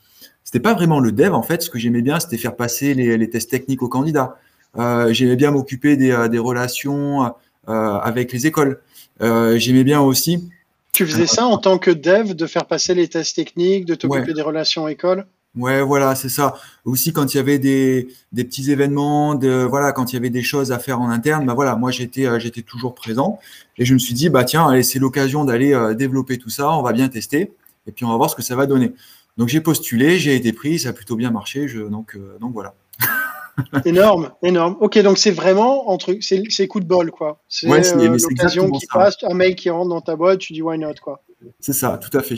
[0.43, 1.63] C'était pas vraiment le dev, en fait.
[1.63, 4.37] Ce que j'aimais bien, c'était faire passer les, tests techniques aux candidats.
[4.77, 7.33] Euh, j'aimais bien m'occuper des, relations
[7.65, 8.79] avec les écoles.
[9.19, 10.49] j'aimais bien aussi.
[10.91, 14.33] Tu faisais ça en tant que dev, de faire passer les tests techniques, de t'occuper
[14.33, 15.25] des relations écoles?
[15.57, 16.55] Ouais, voilà, c'est ça.
[16.85, 20.29] Aussi, quand il y avait des, des, petits événements, de, voilà, quand il y avait
[20.29, 23.37] des choses à faire en interne, bah voilà, moi j'étais euh, j'étais toujours présent
[23.77, 26.71] et je me suis dit bah tiens, allez, c'est l'occasion d'aller euh, développer tout ça,
[26.71, 27.51] on va bien tester
[27.85, 28.93] et puis on va voir ce que ça va donner.
[29.35, 32.53] Donc j'ai postulé, j'ai été pris, ça a plutôt bien marché, je, donc euh, donc
[32.53, 32.73] voilà.
[33.85, 34.77] énorme, énorme.
[34.79, 37.41] Ok, donc c'est vraiment entre c'est coup de bol quoi.
[37.49, 40.95] C'est l'occasion qui passe, un mail qui rentre dans ta boîte, tu dis why not
[41.03, 41.21] quoi.
[41.59, 42.37] C'est ça, tout à fait.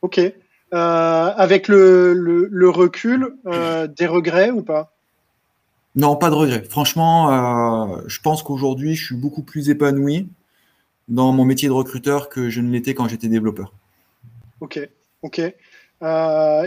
[0.00, 0.18] Ok.
[0.74, 4.92] Euh, avec le, le, recul, euh, des regrets ou pas?
[5.96, 6.62] Non, pas de regrets.
[6.62, 10.28] Franchement, euh, je pense qu'aujourd'hui, je suis beaucoup plus épanoui
[11.08, 13.72] dans mon métier de recruteur que je ne l'étais quand j'étais développeur.
[14.60, 14.78] Ok,
[15.22, 15.40] ok.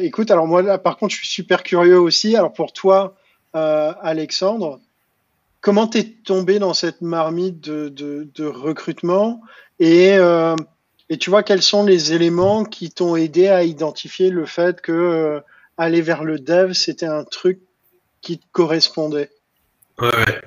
[0.02, 2.36] écoute, alors moi, là, par contre, je suis super curieux aussi.
[2.36, 3.16] Alors pour toi,
[3.54, 4.80] Alexandre,
[5.60, 9.42] comment t'es tombé dans cette marmite de, de, de recrutement?
[9.80, 10.18] Et
[11.12, 14.94] et tu vois quels sont les éléments qui t'ont aidé à identifier le fait que
[14.94, 15.42] euh,
[15.78, 17.60] aller vers le dev, c'était un truc
[18.22, 19.30] qui te correspondait?
[20.00, 20.42] Ouais.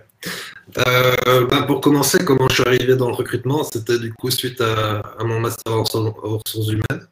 [0.78, 4.62] Euh, ben, pour commencer, comment je suis arrivé dans le recrutement, c'était du coup suite
[4.62, 7.08] à, mon master en ressources humaines.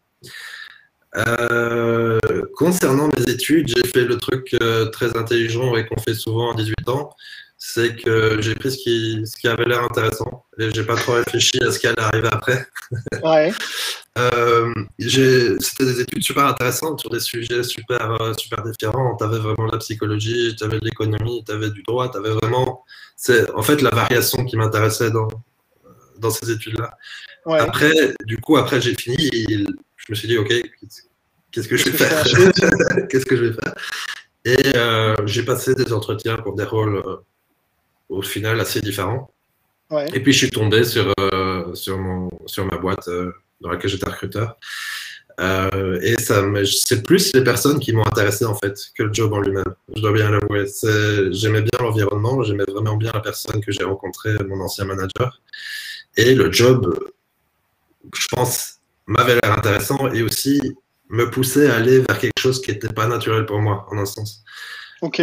[1.18, 2.18] Euh,
[2.56, 4.56] concernant mes études, j'ai fait le truc
[4.92, 7.14] très intelligent et qu'on fait souvent à 18 ans,
[7.58, 11.62] c'est que j'ai pris ce qui, ce qui avait l'air intéressant j'ai pas trop réfléchi
[11.62, 12.66] à ce qui allait arriver après.
[13.22, 13.52] Ouais.
[14.18, 19.16] euh, C'était des études super intéressantes sur des sujets super, euh, super différents.
[19.16, 22.30] Tu avais vraiment la psychologie, tu avais de l'économie, tu avais du droit, tu avais
[22.30, 22.84] vraiment.
[23.16, 25.28] C'est en fait la variation qui m'intéressait dans,
[26.18, 26.96] dans ces études-là.
[27.46, 27.58] Ouais.
[27.58, 29.64] Après, du coup, après j'ai fini, et
[29.96, 30.52] je me suis dit, OK,
[31.50, 32.22] qu'est-ce que je vais faire?
[33.08, 33.74] Qu'est-ce que je vais faire?
[34.44, 37.16] Et euh, j'ai passé des entretiens pour des rôles euh,
[38.08, 39.32] au final assez différents.
[39.92, 40.08] Ouais.
[40.14, 43.90] Et puis je suis tombé sur, euh, sur, mon, sur ma boîte euh, dans laquelle
[43.90, 44.56] j'étais recruteur.
[45.40, 49.32] Euh, et ça c'est plus les personnes qui m'ont intéressé en fait que le job
[49.34, 49.74] en lui-même.
[49.94, 50.64] Je dois bien l'avouer.
[51.30, 55.42] J'aimais bien l'environnement, j'aimais vraiment bien la personne que j'ai rencontrée, mon ancien manager.
[56.16, 56.98] Et le job,
[58.14, 60.60] je pense, m'avait l'air intéressant et aussi
[61.10, 64.06] me poussait à aller vers quelque chose qui n'était pas naturel pour moi, en un
[64.06, 64.42] sens.
[65.02, 65.20] Ok.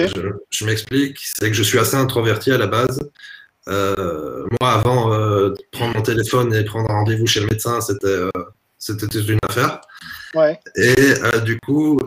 [0.51, 2.99] Je, m'explique, c'est que je suis assez introverti à la base.
[3.69, 7.79] Euh, moi, avant euh, de prendre mon téléphone et prendre un rendez-vous chez le médecin,
[7.81, 8.31] c'était euh,
[8.77, 9.81] c'était une affaire.
[10.33, 10.59] Ouais.
[10.75, 11.99] Et euh, du coup,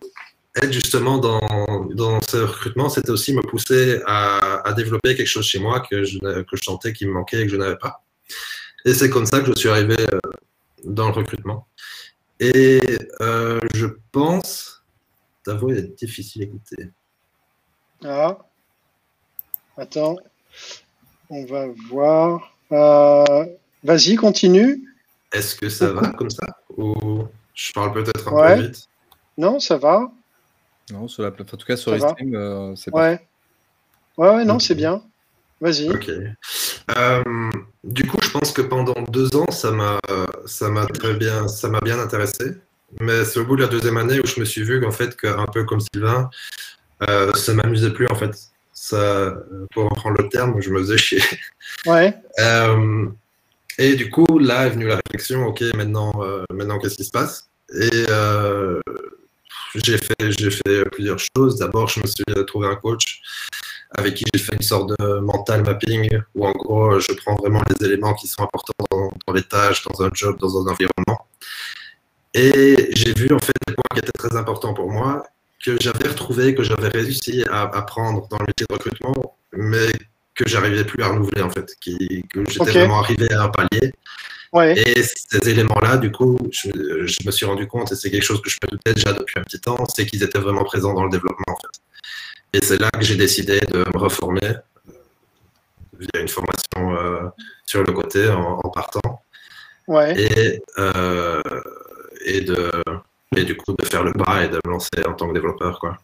[0.57, 5.46] être justement dans, dans ce recrutement, c'était aussi me pousser à, à, développer quelque chose
[5.46, 8.03] chez moi que je, que je sentais qu'il me manquait et que je n'avais pas.
[8.85, 9.96] Et c'est comme ça que je suis arrivé
[10.85, 11.68] dans le recrutement.
[12.40, 12.81] Et
[13.20, 14.83] je pense,
[15.44, 16.90] ta voix est difficile à écouter.
[18.05, 18.38] Ah,
[19.77, 20.16] attends,
[21.33, 22.55] on va voir.
[22.71, 23.47] Euh,
[23.83, 24.81] Vas-y, continue.
[25.33, 28.57] Est-ce que ça va comme ça Ou je parle peut-être un ouais.
[28.57, 28.88] peu vite
[29.38, 30.12] Non, ça va.
[30.92, 33.16] Non, sur la en tout cas sur les streams, euh, c'est ouais.
[34.16, 34.23] Pas...
[34.23, 34.37] ouais.
[34.37, 34.66] Ouais, non, okay.
[34.66, 35.03] c'est bien.
[35.61, 35.90] Vas-y.
[35.90, 36.11] Ok.
[36.99, 37.51] Euh,
[37.83, 39.99] du coup, je pense que pendant deux ans, ça m'a,
[40.45, 42.57] ça m'a très bien, ça m'a bien intéressé.
[43.01, 45.16] Mais c'est au bout de la deuxième année où je me suis vu qu'en fait,
[45.16, 46.29] qu'un peu comme Sylvain,
[47.09, 48.52] euh, ça m'amusait plus en fait.
[48.85, 49.37] Ça,
[49.71, 51.23] pour reprendre le terme, je me faisais chier.
[51.87, 52.16] Ouais.
[52.40, 53.07] Euh,
[53.79, 55.47] et du coup, là est venue la réflexion.
[55.47, 57.49] Ok, maintenant, euh, maintenant, qu'est-ce qui se passe?
[57.73, 58.81] Et euh,
[59.77, 61.59] j'ai fait, j'ai fait plusieurs choses.
[61.59, 63.23] D'abord, je me suis trouvé un coach
[63.92, 67.62] avec qui j'ai fait une sorte de mental mapping où en gros je prends vraiment
[67.68, 71.29] les éléments qui sont importants dans, dans, les tâches, dans un job, dans un environnement.
[72.35, 75.23] Et j'ai vu en fait des points qui étaient très importants pour moi,
[75.64, 79.88] que j'avais retrouvé, que j'avais réussi à apprendre dans le métier de recrutement, mais
[80.35, 82.70] que j'arrivais plus à renouveler en fait, qui, que j'étais okay.
[82.72, 83.92] vraiment arrivé à un palier.
[84.53, 84.79] Ouais.
[84.79, 86.68] Et ces éléments-là, du coup, je,
[87.07, 89.40] je, me suis rendu compte, et c'est quelque chose que je me doutais déjà depuis
[89.40, 91.81] un petit temps, c'est qu'ils étaient vraiment présents dans le développement en fait.
[92.53, 94.92] Et c'est là que j'ai décidé de me reformer euh,
[95.98, 97.29] via une formation euh,
[97.64, 99.22] sur le côté en, en partant.
[99.88, 100.14] Ouais.
[100.20, 101.40] Et, euh,
[102.25, 102.70] et, de,
[103.37, 105.79] et du coup de faire le pas et de me lancer en tant que développeur.
[105.79, 105.99] Quoi.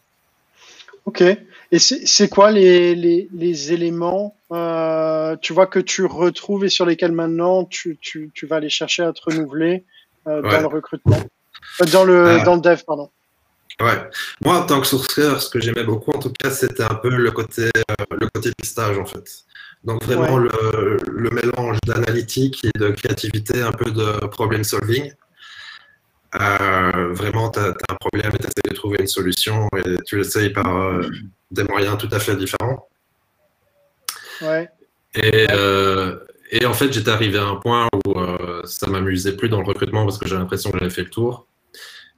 [1.05, 1.23] Ok.
[1.71, 6.85] Et c'est quoi les, les, les éléments, euh, tu vois, que tu retrouves et sur
[6.85, 9.83] lesquels maintenant tu, tu, tu vas aller chercher à te renouveler
[10.27, 10.49] euh, ouais.
[10.49, 11.19] dans le recrutement?
[11.91, 13.09] Dans le, dans le dev, pardon.
[13.79, 14.09] Ouais.
[14.43, 17.09] Moi, en tant que sourceur, ce que j'aimais beaucoup, en tout cas, c'était un peu
[17.09, 19.45] le côté, euh, le côté pistage, en fait.
[19.83, 20.49] Donc, vraiment ouais.
[20.49, 25.13] le, le, mélange d'analytique et de créativité, un peu de problem solving.
[26.35, 29.97] Euh, vraiment, tu as, as, un problème et tu essaies de trouver une solution et
[30.05, 31.01] tu l'essayes par euh,
[31.51, 32.87] des moyens tout à fait différents.
[34.41, 34.69] Ouais.
[35.15, 36.19] Et, euh,
[36.51, 38.13] et en fait, j'étais arrivé à un point où
[38.65, 41.47] ça m'amusait plus dans le recrutement parce que j'ai l'impression que j'avais fait le tour.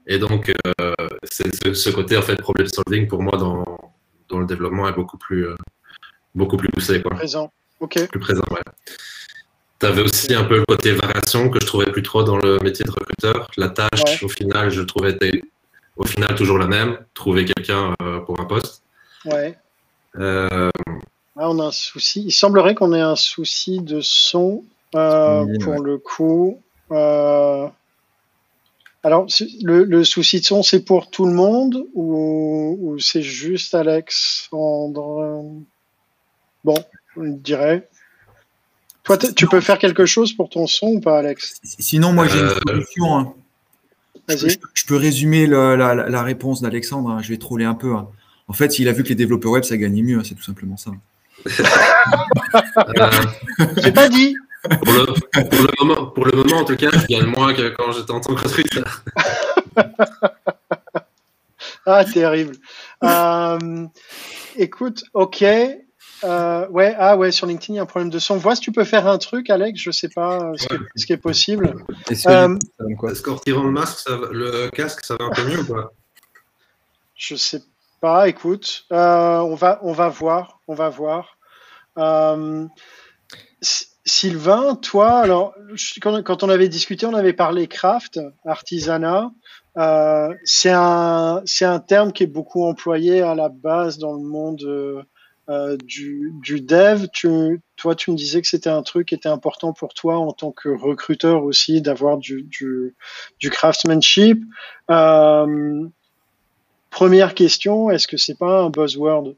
[0.08, 0.52] Et donc,
[1.24, 3.64] c'est ce côté en fait problem solving pour moi dans,
[4.28, 5.48] dans le développement est beaucoup plus
[6.36, 7.16] beaucoup plus poussé quoi.
[7.16, 7.52] Présent.
[7.80, 8.08] Ok.
[8.10, 8.62] Plus présent, ouais.
[9.82, 12.60] Tu avais aussi un peu le côté variation que je trouvais plus trop dans le
[12.60, 13.50] métier de recruteur.
[13.58, 14.24] La tâche, ouais.
[14.24, 15.18] au final, je trouvais
[15.98, 18.84] au final toujours la même, trouver quelqu'un euh, pour un poste.
[19.26, 19.58] Ouais.
[20.20, 20.70] Euh...
[21.36, 22.22] Ah, on a un souci.
[22.24, 24.64] Il semblerait qu'on ait un souci de son
[24.94, 25.80] euh, oui, pour ouais.
[25.84, 26.62] le coup.
[29.04, 29.26] Alors,
[29.64, 35.44] le, le, souci de son, c'est pour tout le monde ou, ou c'est juste Alexandre
[36.64, 36.76] Bon,
[37.18, 37.90] on dirait.
[39.04, 41.60] Toi, tu peux faire quelque chose pour ton son ou pas, Alex?
[41.64, 43.18] Sinon, moi, j'ai une solution.
[43.18, 43.34] Hein.
[44.30, 47.10] Je, je, peux résumer la, la, réponse d'Alexandre.
[47.10, 47.22] Hein.
[47.22, 47.96] Je vais troller un peu.
[47.96, 48.08] Hein.
[48.48, 50.24] En fait, il a vu que les développeurs web, ça gagnait mieux.
[50.24, 50.92] C'est tout simplement ça.
[53.84, 54.36] J'ai pas dit.
[54.64, 57.70] Pour le, pour, le moment, pour le moment, en tout cas, je gagne moins que
[57.70, 59.04] quand j'étais en tant que recruteur.
[61.88, 62.56] ah, terrible.
[63.04, 63.88] Euh,
[64.58, 65.44] écoute, ok.
[66.24, 68.38] Euh, ouais, ah ouais, sur LinkedIn, il y a un problème de son.
[68.38, 70.68] Vois si tu peux faire un truc, Alex, je sais pas ce, ouais.
[70.68, 71.76] qui, est, ce qui, est, possible.
[72.10, 72.58] Est-ce euh,
[73.24, 75.92] qu'en retirant le masque, va, le casque, ça va un peu mieux ou pas?
[77.16, 77.64] Je sais
[78.00, 81.38] pas, écoute, euh, on, va, on va voir, on va voir.
[84.04, 85.54] Sylvain, toi, alors
[86.02, 89.32] quand, on avait discuté, on avait parlé craft, artisanat.
[89.78, 94.22] Euh, c'est un c'est un terme qui est beaucoup employé à la base dans le
[94.22, 95.06] monde
[95.52, 97.08] euh, du, dev.
[97.76, 100.52] Toi, tu me disais que c'était un truc qui était important pour toi en tant
[100.52, 102.96] que recruteur aussi d'avoir du
[103.42, 104.42] craftsmanship.
[104.90, 105.88] Euh,
[106.90, 109.36] première question, est-ce que c'est pas un buzzword?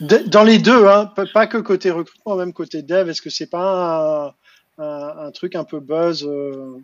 [0.00, 4.34] Dans les deux, hein, pas que côté recrutement, même côté dev, est-ce que c'est pas
[4.78, 6.78] un, truc un peu buzz euh?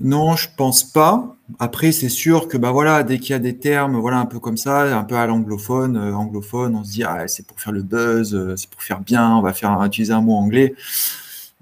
[0.00, 1.36] Non, je pense pas.
[1.58, 4.38] Après, c'est sûr que bah voilà, dès qu'il y a des termes, voilà, un peu
[4.38, 7.72] comme ça, un peu à l'anglophone, euh, anglophone, on se dit ah, c'est pour faire
[7.72, 10.74] le buzz, euh, c'est pour faire bien, on va faire utiliser un mot anglais.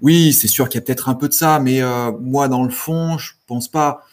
[0.01, 1.81] Oui, c'est sûr qu'il y a peut-être un peu de ça, mais
[2.21, 4.03] moi, dans le fond, je pense pas.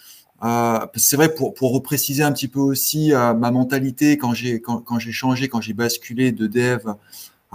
[0.45, 4.61] Euh, c'est vrai, pour, pour repréciser un petit peu aussi euh, ma mentalité quand j'ai
[4.61, 6.95] quand j'ai changé, quand j'ai basculé de dev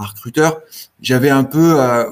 [0.05, 0.61] recruteur,
[1.01, 2.05] j'avais un peu, euh,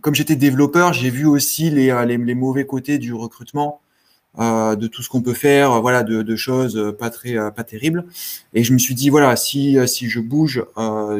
[0.00, 3.80] comme j'étais développeur, j'ai vu aussi les, les, les, mauvais côtés du recrutement,
[4.38, 8.04] de tout ce qu'on peut faire, voilà, de, choses pas très pas terribles.
[8.54, 10.64] Et je me suis dit voilà, si si je bouge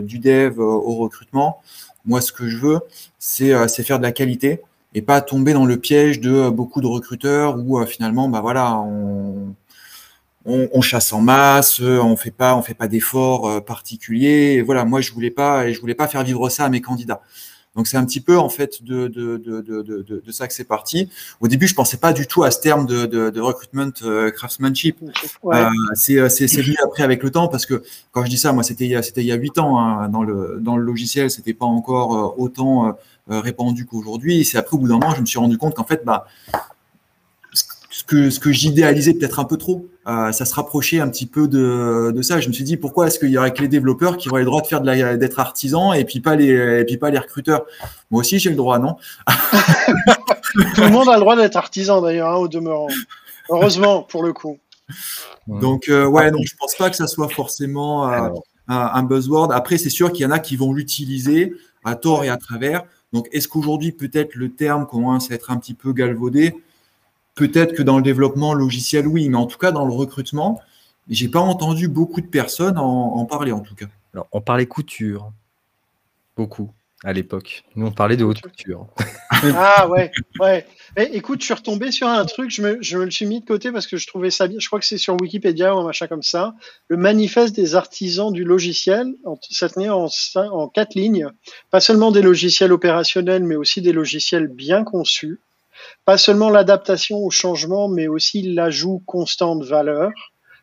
[0.03, 1.61] du dev au recrutement,
[2.05, 2.81] moi ce que je veux,
[3.19, 4.61] c'est faire de la qualité
[4.95, 8.41] et pas tomber dans le piège de euh, beaucoup de recruteurs où euh, finalement, bah
[8.41, 9.55] voilà, on,
[10.49, 14.55] on, chasse en masse, euh, on fait pas, on fait pas d'efforts particuliers.
[14.57, 16.81] Et voilà, moi je voulais pas, et je voulais pas faire vivre ça à mes
[16.81, 17.21] candidats.
[17.77, 20.65] Donc c'est un petit peu en fait de, de, de, de, de ça que c'est
[20.65, 21.09] parti.
[21.41, 23.93] Au début, je pensais pas du tout à ce terme de, recruitment
[24.35, 24.99] craftsmanship.
[25.95, 29.21] c'est venu après avec le temps parce que quand je dis ça, moi c'était c'était
[29.21, 32.97] il y a huit ans hein, dans le dans le logiciel, c'était pas encore autant
[33.31, 34.41] euh, répandu qu'aujourd'hui.
[34.41, 36.27] Et c'est après, au bout d'un moment, je me suis rendu compte qu'en fait, bah,
[38.09, 41.47] que, ce que j'idéalisais peut-être un peu trop, euh, ça se rapprochait un petit peu
[41.47, 42.41] de, de, ça.
[42.41, 44.47] Je me suis dit, pourquoi est-ce qu'il y aurait que les développeurs qui auraient le
[44.47, 47.67] droit de faire de d'être artisans et puis pas les, et puis pas les recruteurs?
[48.11, 48.97] Moi aussi, j'ai le droit, non?
[50.75, 52.89] Tout le monde a le droit d'être artisan d'ailleurs, hein, au demeurant.
[53.51, 54.59] Heureusement, pour le coup.
[55.47, 58.33] Donc, euh, ouais, non, je pense pas que ça soit forcément un,
[58.69, 59.53] un buzzword.
[59.53, 61.53] Après, c'est sûr qu'il y en a qui vont l'utiliser
[61.85, 62.85] à tort et à travers.
[63.13, 66.55] Donc, est-ce qu'aujourd'hui, peut-être le terme commence à être un petit peu galvaudé?
[67.39, 70.61] Peut-être que dans le développement logiciel, oui, mais en tout cas, dans le recrutement,
[71.09, 73.87] j'ai pas entendu beaucoup de personnes en, parler, en tout cas.
[74.13, 75.31] Alors, on parlait couture,
[76.37, 76.73] beaucoup
[77.05, 77.63] à l'époque.
[77.77, 78.89] Nous, on parlait de haute couture.
[79.55, 80.67] ah ouais, ouais.
[80.97, 83.41] Eh, écoute, je suis retombé sur un truc, je me, je me, le suis mis
[83.41, 84.59] de côté parce que je trouvais ça bien.
[84.59, 86.57] Je crois que c'est sur Wikipédia ou un machin comme ça.
[86.89, 89.15] Le manifeste des artisans du logiciel,
[89.49, 91.29] ça tenait en, en quatre lignes.
[91.71, 95.39] Pas seulement des logiciels opérationnels, mais aussi des logiciels bien conçus.
[96.09, 100.11] Pas seulement l'adaptation au changement, mais aussi l'ajout constant de valeur.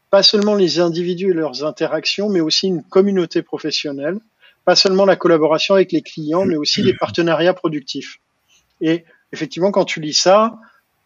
[0.09, 4.19] Pas seulement les individus et leurs interactions, mais aussi une communauté professionnelle
[4.65, 8.17] pas seulement la collaboration avec les clients, mais aussi les partenariats productifs.
[8.81, 10.57] Et effectivement, quand tu lis ça,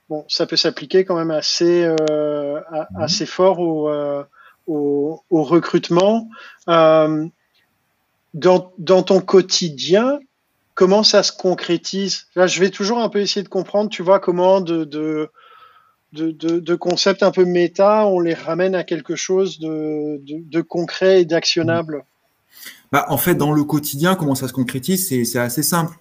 [0.07, 2.85] bon, ça peut s'appliquer quand même assez, euh, mhm.
[3.01, 4.23] assez fort au, euh,
[4.65, 6.29] au, au, recrutement.
[6.69, 7.27] Euh,
[8.33, 10.19] dans, dans ton quotidien,
[10.79, 12.27] comment ça se concrétise?
[12.37, 15.29] Je vais toujours un peu essayer de comprendre, tu vois, comment de,
[16.79, 22.05] concepts un peu méta, on les ramène à quelque chose de, concret et d'actionnable.
[22.93, 25.97] Bah, en fait, dans le quotidien, comment ça se concrétise, c'est assez simple.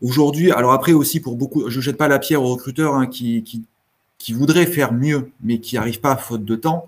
[0.00, 3.06] Aujourd'hui, alors après aussi pour beaucoup, je ne jette pas la pierre aux recruteurs hein,
[3.06, 3.62] qui, qui,
[4.16, 6.86] qui, voudraient faire mieux, mais qui n'arrivent pas à faute de temps.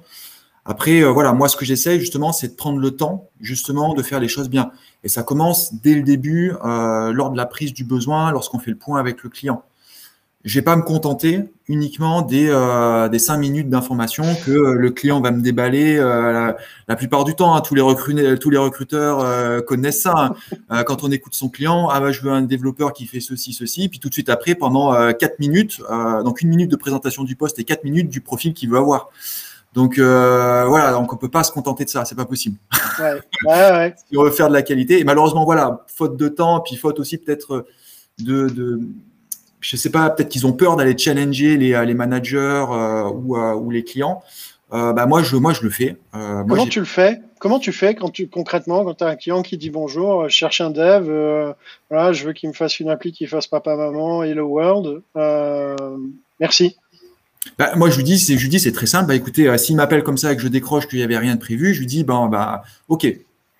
[0.66, 4.02] Après, euh, voilà, moi, ce que j'essaie justement, c'est de prendre le temps, justement, de
[4.02, 4.72] faire les choses bien.
[5.04, 8.72] Et ça commence dès le début, euh, lors de la prise du besoin, lorsqu'on fait
[8.72, 9.62] le point avec le client
[10.44, 15.32] je vais pas me contenter uniquement des, euh, cinq minutes d'information que le client va
[15.32, 17.56] me déballer la, plupart du temps.
[17.56, 20.36] Hein, tous, les recruteurs, connaissent ça.
[20.70, 20.84] Hein.
[20.84, 23.88] quand on écoute son client, ah bah, je veux un développeur qui fait ceci, ceci,
[23.88, 25.82] puis tout de suite après, pendant quatre minutes,
[26.24, 29.10] donc une minute de présentation du poste et quatre minutes du profil qu'il veut avoir.
[29.76, 32.56] Donc voilà, donc on peut pas se contenter de ça, c'est pas possible.
[32.98, 33.12] Ouais,
[33.44, 33.94] ouais, ouais.
[34.08, 36.98] si on veut faire de la qualité, et malheureusement voilà, faute de temps, puis faute
[36.98, 37.66] aussi peut-être
[38.18, 38.80] de, de
[39.60, 43.54] je sais pas, peut-être qu'ils ont peur d'aller challenger les, les managers euh, ou, euh,
[43.54, 44.22] ou, les clients.
[44.72, 45.96] Euh, bah moi, je, moi, je le fais.
[46.12, 47.20] Comment tu le fais?
[47.38, 50.34] Comment tu fais quand tu concrètement quand tu as un client qui dit bonjour, je
[50.34, 51.54] cherche un dev,
[51.90, 55.02] voilà, je veux qu'il me fasse une appli qui fasse papa maman hello world.
[56.40, 56.76] merci.
[57.58, 59.08] Bah, moi, je lui dis, c'est, je lui dis, c'est très simple.
[59.08, 61.40] Bah, écoutez, s'il m'appelle comme ça et que je décroche qu'il n'y avait rien de
[61.40, 63.06] prévu, je lui dis, ben, bah, ok,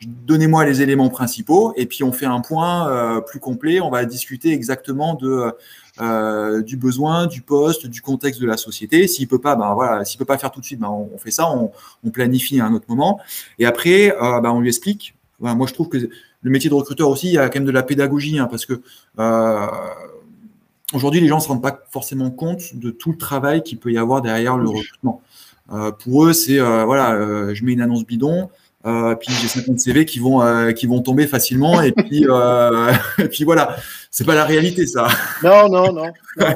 [0.07, 3.81] donnez-moi les éléments principaux et puis on fait un point plus complet.
[3.81, 5.53] On va discuter exactement de
[5.99, 9.07] euh, du besoin, du poste, du contexte de la société.
[9.09, 11.31] S'il peut pas, ben voilà, s'il peut pas faire tout de suite, ben on, fait
[11.31, 11.71] ça, on,
[12.11, 13.19] planifie à un autre moment.
[13.59, 17.11] Et après, euh, ben on lui explique moi, je trouve que le métier de recruteur
[17.11, 18.81] aussi, il y a quand même de la pédagogie, hein, parce que
[20.93, 23.93] aujourd'hui, les gens ne se rendent pas forcément compte de tout le travail qu'il peut
[23.93, 25.23] y avoir derrière le recrutement.
[25.99, 28.49] pour eux, c'est voilà, je mets une annonce bidon,
[28.87, 32.93] euh, puis j'ai 50 CV qui vont euh, qui vont tomber facilement et puis euh,
[33.19, 33.77] et puis voilà.
[34.13, 35.09] C'est pas la réalité ça.
[35.43, 36.11] Non non non,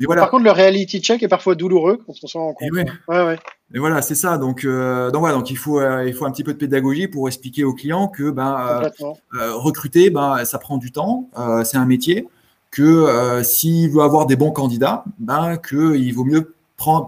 [0.00, 0.22] voilà.
[0.22, 2.68] par contre le reality check est parfois douloureux quand on s'en rend compte.
[2.68, 2.86] Et, ouais.
[3.06, 3.38] Ouais,
[3.74, 4.38] et voilà c'est ça.
[4.38, 7.64] Donc donc voilà donc il faut il faut un petit peu de pédagogie pour expliquer
[7.64, 8.90] aux clients que ben
[9.32, 11.28] recruter ben ça prend du temps
[11.64, 12.26] c'est un métier
[12.74, 16.54] que s'il veut avoir des bons candidats ben que il vaut mieux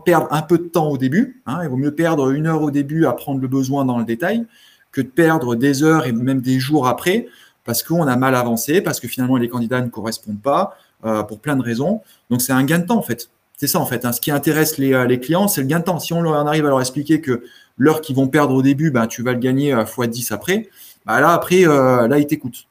[0.04, 1.42] perdre un peu de temps au début.
[1.46, 4.04] Hein, il vaut mieux perdre une heure au début à prendre le besoin dans le
[4.04, 4.46] détail
[4.92, 7.26] que de perdre des heures et même des jours après
[7.64, 11.40] parce qu'on a mal avancé, parce que finalement les candidats ne correspondent pas euh, pour
[11.40, 12.00] plein de raisons.
[12.30, 13.28] Donc c'est un gain de temps en fait.
[13.56, 14.04] C'est ça en fait.
[14.04, 14.12] Hein.
[14.12, 15.98] Ce qui intéresse les, euh, les clients, c'est le gain de temps.
[15.98, 17.42] Si on arrive à leur expliquer que
[17.76, 20.68] l'heure qu'ils vont perdre au début, ben, tu vas le gagner à x 10 après,
[21.04, 22.66] ben là après, euh, là ils t'écoutent.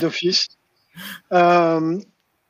[0.00, 0.48] d'office.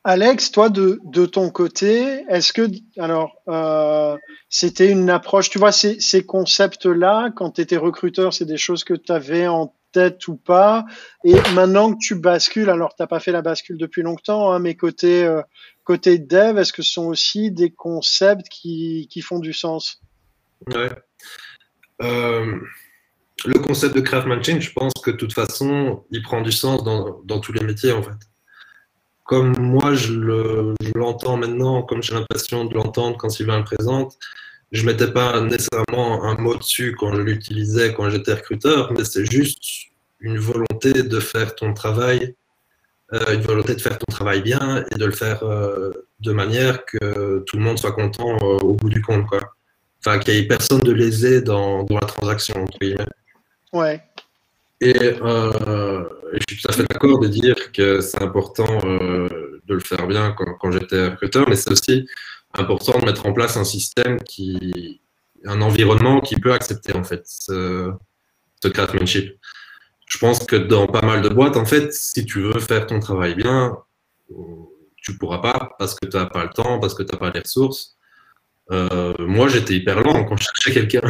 [0.05, 2.67] Alex, toi de, de ton côté, est-ce que
[2.97, 4.17] alors euh,
[4.49, 8.93] c'était une approche, tu vois, ces, concepts-là, quand tu étais recruteur, c'est des choses que
[8.93, 10.83] tu avais en tête ou pas?
[11.23, 14.75] Et maintenant que tu bascules, alors tu pas fait la bascule depuis longtemps, hein, mais
[14.75, 15.41] côté, euh,
[15.85, 20.01] côté dev, est-ce que ce sont aussi des concepts qui, qui font du sens?
[20.67, 20.89] Ouais.
[22.01, 22.59] Euh,
[23.45, 27.21] le concept de craftsmanship, je pense que de toute façon, il prend du sens dans,
[27.23, 28.11] dans tous les métiers en fait
[29.23, 30.13] comme moi je
[30.95, 34.17] l'entends maintenant, comme j'ai l'impression de l'entendre quand Sylvain le présente,
[34.71, 39.29] je mettais pas nécessairement un mot dessus quand je l'utilisais quand j'étais recruteur, mais c'est
[39.29, 39.63] juste
[40.19, 42.35] une volonté de faire ton travail,
[43.13, 46.85] euh, une volonté de faire ton travail bien et de le faire euh, de manière
[46.85, 49.41] que tout le monde soit content euh, au bout du compte, quoi.
[49.99, 53.05] Enfin, qu'il n'y ait personne de lésé dans, dans la transaction, entre guillemets.
[53.71, 54.01] Ouais.
[54.83, 56.03] Et euh,
[56.33, 60.07] je suis tout à fait d'accord de dire que c'est important euh, de le faire
[60.07, 62.05] bien quand, j'étais recruteur, mais c'est aussi
[62.53, 64.99] important de mettre en place un système qui,
[65.45, 67.93] un environnement qui peut accepter en fait ce,
[68.61, 69.39] craftsmanship.
[70.05, 72.99] Je pense que dans pas mal de boîtes, en fait, si tu veux faire ton
[72.99, 73.77] travail bien,
[74.97, 77.31] tu pourras pas parce que tu n'as pas le temps, parce que tu n'as pas
[77.31, 77.95] les ressources.
[78.71, 81.09] Euh, moi, j'étais hyper lent quand je cherchais quelqu'un.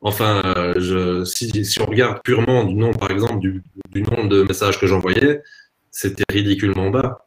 [0.00, 4.28] Enfin, euh, je, si, si, on regarde purement du nom, par exemple, du, du nombre
[4.28, 5.42] de messages que j'envoyais,
[5.90, 7.26] c'était ridiculement bas.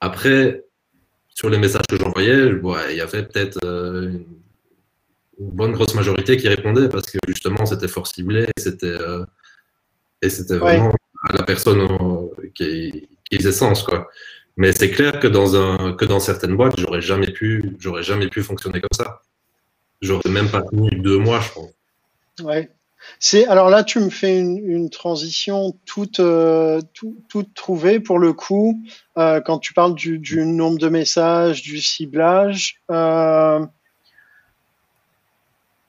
[0.00, 0.64] Après,
[1.28, 2.50] sur les messages que j'envoyais,
[2.90, 4.10] il y avait peut-être euh,
[5.38, 9.24] une bonne grosse majorité qui répondait parce que justement, c'était fort ciblé et c'était euh,
[10.22, 10.92] et c'était vraiment
[11.28, 11.86] à la personne
[12.54, 14.08] qui, qui faisait sens, quoi.
[14.56, 18.28] Mais c'est clair que dans un que dans certaines boîtes, j'aurais jamais pu j'aurais jamais
[18.28, 19.22] pu fonctionner comme ça.
[20.02, 21.70] J'aurais même pas tenu deux mois, je pense.
[22.42, 22.70] Ouais.
[23.18, 28.82] C'est alors là, tu me fais une, transition toute, euh, toute trouvée pour le coup.
[29.16, 33.64] Euh, quand tu parles du, nombre de messages, du ciblage, euh,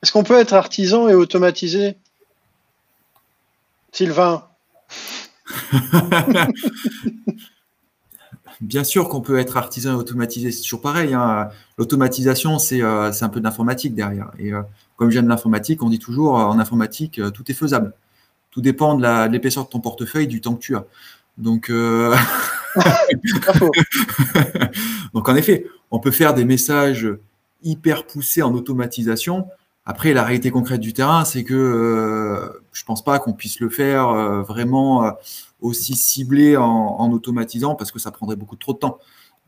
[0.02, 1.98] est-ce qu'on peut être artisan et automatisé,
[3.92, 4.48] Sylvain
[8.62, 11.14] Bien sûr qu'on peut être artisan et automatisé, c'est toujours pareil.
[11.14, 11.50] Hein.
[11.78, 14.32] L'automatisation, c'est un peu d'informatique derrière.
[14.38, 14.52] Et
[15.02, 17.92] comme je viens de l'informatique, on dit toujours euh, en informatique, euh, tout est faisable.
[18.52, 20.86] Tout dépend de l'épaisseur de, ton portefeuille, du temps que tu as.
[21.40, 22.16] Donc, euh,
[25.16, 27.10] Donc, en effet, on peut faire des messages
[27.64, 29.48] hyper poussés en automatisation.
[29.88, 33.70] Après, la réalité concrète du terrain, c'est que je ne pense pas qu'on puisse le
[33.70, 35.16] faire vraiment
[35.62, 39.00] aussi ciblé en, automatisant parce que ça prendrait beaucoup trop de temps.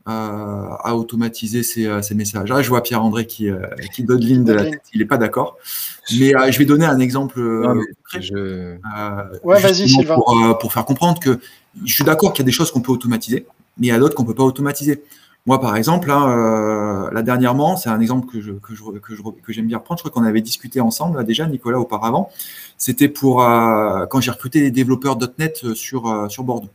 [0.06, 2.50] Euh, à automatiser ces, euh, messages.
[2.52, 3.62] Ah, je vois Pierre-André qui, euh,
[3.94, 5.56] qui donne ligne de la tête, il n'est pas d'accord.
[6.12, 7.40] Mais je vais donner un exemple
[10.12, 11.38] Pour, pour, faire comprendre que
[11.86, 13.46] je suis d'accord qu'il y a des choses qu'on peut automatiser,
[13.78, 15.02] mais il y a d'autres qu'on ne peut pas automatiser.
[15.46, 18.72] Moi, par exemple, hein, là, dernièrement, c'est un exemple que, je, que,
[19.42, 19.98] que, j'aime bien reprendre.
[19.98, 22.30] Je crois qu'on avait discuté ensemble déjà, Nicolas, auparavant.
[22.78, 26.70] C'était pour quand j'ai recruté des développeurs .NET sur, sur Bordeaux.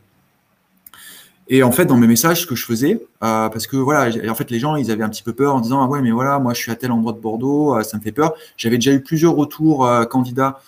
[1.52, 4.34] Et en fait, dans mes messages, ce que je faisais, euh, parce que voilà, en
[4.36, 6.38] fait, les gens, ils avaient un petit peu peur en disant ah ouais, mais voilà,
[6.38, 8.34] moi, je suis à tel endroit de Bordeaux, euh, ça me fait peur.
[8.56, 10.60] J'avais déjà eu plusieurs retours euh, candidats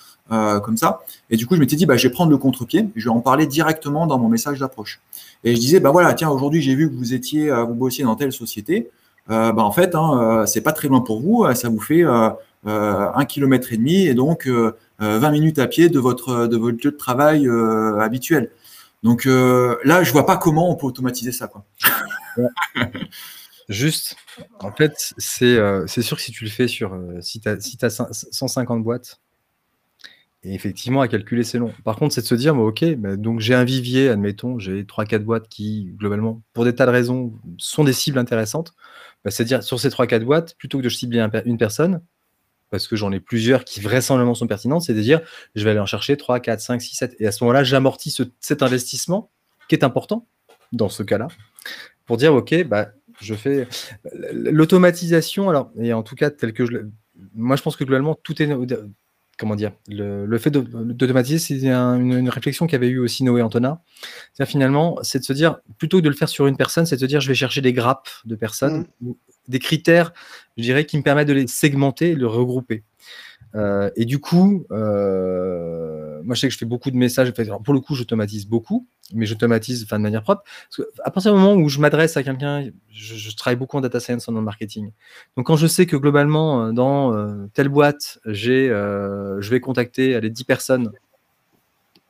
[0.63, 3.05] comme ça, et du coup, je m'étais dit bah, je vais prendre le contre-pied, je
[3.05, 5.01] vais en parler directement dans mon message d'approche.
[5.45, 8.17] Et je disais bah voilà, tiens, aujourd'hui, j'ai vu que vous étiez, vous bossiez dans
[8.17, 8.91] telle société.
[9.29, 12.03] bah en fait, hein, c'est pas très loin pour vous, ça vous fait
[12.65, 14.49] un kilomètre et demi, et donc
[15.01, 17.49] 20 minutes à pied de votre de votre lieu de travail
[18.01, 18.51] habituel.
[19.03, 21.49] Donc euh, là, je vois pas comment on peut automatiser ça.
[21.49, 21.65] Quoi.
[23.69, 24.17] Juste,
[24.61, 26.95] en fait, c'est euh, sûr que si tu le fais sur.
[26.95, 29.21] Euh, si tu as 150 boîtes,
[30.45, 31.73] Et effectivement, à calculer, c'est long.
[31.85, 35.21] Par contre, c'est de se dire, ok, bah, donc j'ai un vivier, admettons, j'ai 3-4
[35.21, 38.75] boîtes qui, globalement, pour des tas de raisons, sont des cibles intéressantes.
[39.25, 42.03] Bah, C'est-à-dire, sur ces 3-4 boîtes, plutôt que de cibler une personne,
[42.71, 45.21] parce que j'en ai plusieurs qui vraisemblablement sont pertinentes, c'est de dire,
[45.55, 47.17] je vais aller en chercher 3, 4, 5, 6, 7.
[47.21, 49.31] Et à ce moment-là, j'amortis cet investissement
[49.69, 50.27] qui est important
[50.73, 51.29] dans ce cas-là,
[52.07, 52.89] pour dire, ok, bah,
[53.21, 53.69] je fais
[54.33, 56.65] l'automatisation, alors, et en tout cas, tel que
[57.35, 58.49] moi, je pense que globalement, tout est
[59.39, 63.83] comment dire, le, fait d'automatiser, c'est une, réflexion qu'avait eu aussi Noé Antona.
[64.35, 66.97] C'est finalement, c'est de se dire, plutôt que de le faire sur une personne, c'est
[66.97, 69.13] de se dire, je vais chercher des grappes de personnes, mmh.
[69.49, 70.13] des critères,
[70.57, 72.85] je dirais, qui me permettent de les segmenter et de les regrouper.
[73.55, 77.33] Euh, et du coup, euh, moi je sais que je fais beaucoup de messages.
[77.65, 80.43] pour le coup, j'automatise beaucoup, mais j'automatise de manière propre.
[81.05, 84.29] à partir du moment où je m'adresse à quelqu'un, je, travaille beaucoup en data science,
[84.29, 84.91] en marketing.
[85.37, 90.45] Donc quand je sais que globalement, euh, dans telle boîte, je vais contacter les 10
[90.45, 90.93] personnes,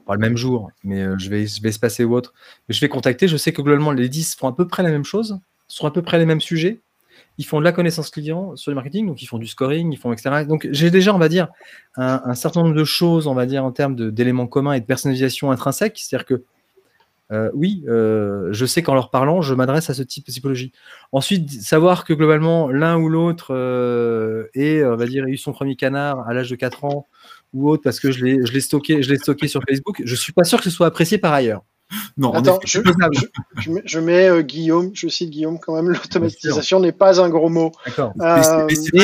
[0.06, 2.32] pas le même jour, mais je, vais, je vais se passer ou autre,
[2.68, 4.90] mais je vais contacter, je sais que globalement les 10 font à peu près la
[4.90, 5.38] même chose,
[5.68, 6.80] sont à peu près les mêmes sujets,
[7.38, 9.98] ils font de la connaissance client sur le marketing, donc ils font du scoring, ils
[9.98, 10.44] font etc.
[10.46, 11.48] Donc j'ai déjà, on va dire,
[11.96, 15.50] un, certain nombre de choses, on va dire, en termes d'éléments communs et de personnalisation
[15.50, 15.98] intrinsèque.
[15.98, 16.44] C'est-à-dire que
[17.32, 20.72] euh, oui, euh, je sais qu'en leur parlant, je m'adresse à ce type de typologie.
[21.12, 26.28] Ensuite, savoir que globalement, l'un ou l'autre euh, on va dire, eu son premier canard
[26.28, 27.06] à l'âge de 4 ans
[27.54, 30.64] ou autre parce que je l'ai stocké, stocké sur Facebook, je suis pas sûr que
[30.64, 31.62] ce soit apprécié par ailleurs.
[32.16, 32.80] Non, Attends, je,
[33.84, 37.72] je, mets euh, Guillaume, je cite Guillaume quand même, l'automatisation n'est pas un gros mot.
[37.86, 38.12] D'accord.
[38.20, 38.96] Euh, si tu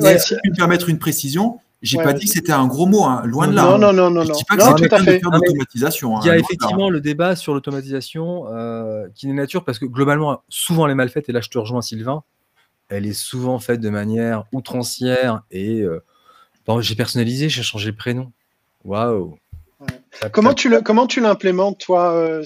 [0.00, 3.54] me permettre une précision, j'ai pas dit que c'était un gros mot, hein, loin de
[3.54, 3.62] là.
[3.62, 3.78] Non, hein.
[3.78, 4.24] non, non, non.
[4.24, 6.20] Je dis pas que c'est faire l'automatisation.
[6.20, 9.86] Il y a hein, effectivement le débat sur l'automatisation euh, qui n'est nature parce que
[9.86, 12.22] globalement, souvent elle est mal faite, et là je te rejoins Sylvain,
[12.88, 15.84] elle est souvent faite de manière outrancière et
[16.66, 18.32] bon, j'ai personnalisé, j'ai changé le prénom.
[18.84, 19.36] Waouh
[20.32, 22.44] Comment tu, le, comment tu l'implémentes, toi, euh,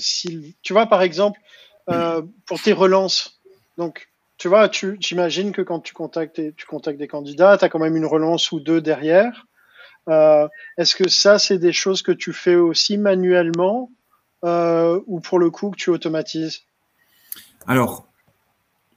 [0.63, 1.41] Tu vois, par exemple,
[1.89, 3.41] euh, pour tes relances,
[3.79, 4.09] donc,
[4.39, 7.79] tu vois, tu, j'imagine que quand tu contactes, tu contactes des candidats, tu as quand
[7.79, 9.47] même une relance ou deux derrière.
[10.09, 10.49] Euh,
[10.79, 13.91] est-ce que ça, c'est des choses que tu fais aussi manuellement
[14.43, 16.63] ou pour le coup que tu automatises?
[17.67, 18.07] Alors,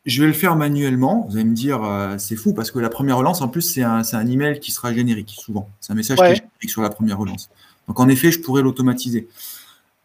[0.06, 1.26] je vais le faire manuellement.
[1.30, 1.82] Vous allez me dire,
[2.18, 4.94] c'est fou parce que la première relance, en plus, c'est un, un, email qui sera
[4.94, 5.70] générique souvent.
[5.82, 7.50] C'est un message qui est générique sur la première relance.
[7.88, 9.28] Donc en effet, je pourrais l'automatiser.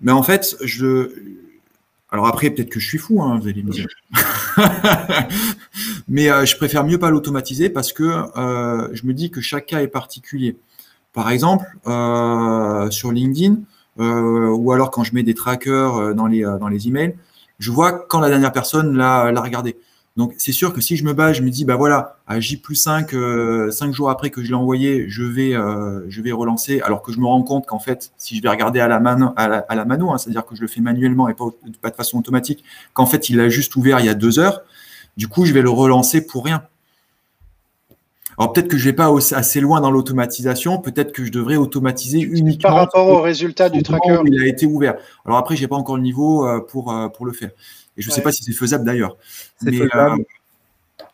[0.01, 1.13] Mais en fait, je.
[2.11, 3.87] Alors après, peut-être que je suis fou, hein, vous allez me dire.
[6.09, 9.67] Mais euh, je préfère mieux pas l'automatiser parce que euh, je me dis que chaque
[9.67, 10.57] cas est particulier.
[11.13, 13.57] Par exemple, euh, sur LinkedIn,
[13.99, 17.17] ou alors quand je mets des trackers dans les, dans les emails,
[17.59, 19.77] je vois quand la dernière personne l'a regardé.
[20.19, 22.57] Donc, c'est sûr que si je me bats, je me dis, bah voilà, à J
[22.57, 26.33] plus 5, euh, 5 jours après que je l'ai envoyé, je vais, euh, je vais
[26.33, 28.99] relancer, alors que je me rends compte qu'en fait, si je vais regarder à la,
[28.99, 31.45] mano, à la, mano, hein, c'est-à-dire que je le fais manuellement et pas,
[31.81, 32.65] pas de façon automatique,
[32.95, 34.63] qu'en fait, il l'a juste ouvert il y a deux heures,
[35.17, 36.65] du coup, je vais le relancer pour rien.
[38.39, 42.21] Alors peut-être que je vais pas assez loin dans l'automatisation, peut-être que je devrais automatiser
[42.21, 44.21] uniquement par rapport au résultat du tracker.
[44.27, 44.95] il a été ouvert.
[45.25, 47.51] Alors après, j'ai pas encore le niveau euh, pour, pour le faire.
[47.99, 49.17] Et je ne sais pas si c'est faisable d'ailleurs.
[49.61, 50.21] C'est faisable.
[50.21, 50.25] Euh,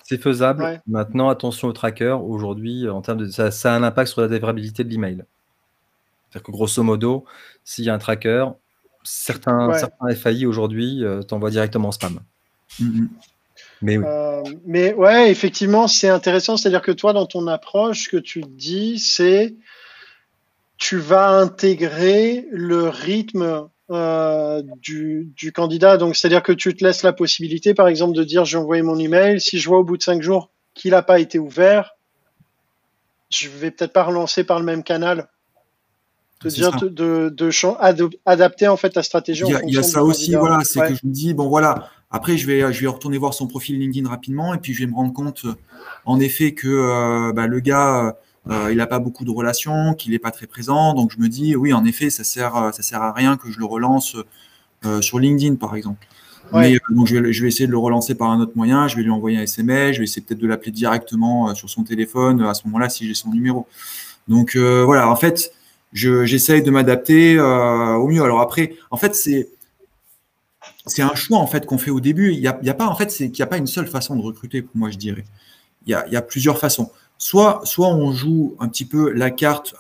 [0.03, 0.83] c'est faisable.
[0.87, 2.19] Maintenant, attention au tracker.
[2.23, 5.25] Aujourd'hui, en termes de ça, a un impact sur la délivrabilité de l'email.
[6.29, 7.25] C'est-à-dire que grosso modo,
[7.65, 8.47] s'il y a un tracker,
[9.03, 12.21] certains, certains FAI aujourd'hui euh, t'envoient directement en spam.
[12.81, 13.09] Mm-hmm.
[13.81, 14.05] Mais, oui.
[14.07, 16.57] Euh, mais ouais, effectivement, c'est intéressant.
[16.57, 19.55] C'est-à-dire que toi, dans ton approche, ce que tu dis, c'est
[20.77, 25.99] tu vas intégrer le rythme euh, du, du, candidat.
[25.99, 28.99] Donc, c'est-à-dire que tu te laisses la possibilité, par exemple, de dire j'ai envoyé mon
[28.99, 29.41] email.
[29.41, 31.95] Si je vois au bout de cinq jours qu'il n'a pas été ouvert,
[33.31, 35.29] je vais peut-être pas relancer par le même canal.
[36.43, 39.45] De dire de, de, adapter en fait ta stratégie.
[39.67, 41.89] Il y a, ça aussi, voilà, c'est que je me dis bon voilà.
[42.11, 44.87] Après, je vais, je vais retourner voir son profil LinkedIn rapidement et puis je vais
[44.87, 45.47] me rendre compte,
[46.05, 48.17] en effet, que euh, bah, le gars
[48.51, 50.95] euh, il n'a pas beaucoup de relations, qu'il n'est pas très présent.
[50.95, 53.59] Donc je me dis, oui, en effet, ça sert, ça sert à rien que je
[53.59, 54.17] le relance
[54.85, 56.07] euh, sur LinkedIn, par exemple.
[56.53, 58.87] Mais euh, donc je vais, je vais, essayer de le relancer par un autre moyen.
[58.87, 59.95] Je vais lui envoyer un SMS.
[59.95, 63.15] Je vais essayer peut-être de l'appeler directement sur son téléphone à ce moment-là si j'ai
[63.15, 63.67] son numéro.
[64.29, 65.53] Donc voilà, en fait,
[65.93, 68.23] j'essaye de m'adapter au mieux.
[68.23, 69.49] Alors après, en fait, c'est
[70.87, 72.33] c'est un choix en fait qu'on fait au début.
[72.33, 74.21] Il n'y a, pas en fait, c'est qu'il n'y a pas une seule façon de
[74.21, 75.25] recruter pour moi, je dirais.
[75.87, 76.91] Il y a, il y a plusieurs façons.
[77.25, 79.75] Soit, soit on joue un petit peu la carte,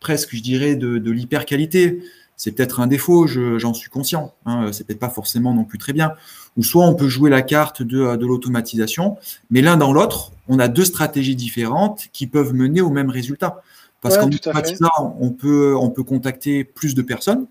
[0.00, 2.02] presque, je dirais, de, de l'hyper-qualité.
[2.34, 4.32] C'est peut-être un défaut, j'en suis conscient.
[4.46, 6.14] Hein, c'est peut-être pas forcément non plus très bien.
[6.56, 9.18] Ou soit on peut jouer la carte de, de l'automatisation,
[9.50, 13.60] mais l'un dans l'autre, on a deux stratégies différentes qui peuvent mener au même résultat.
[14.00, 17.48] Parce qu'en automatisant, on peut, on peut contacter plus de personnes.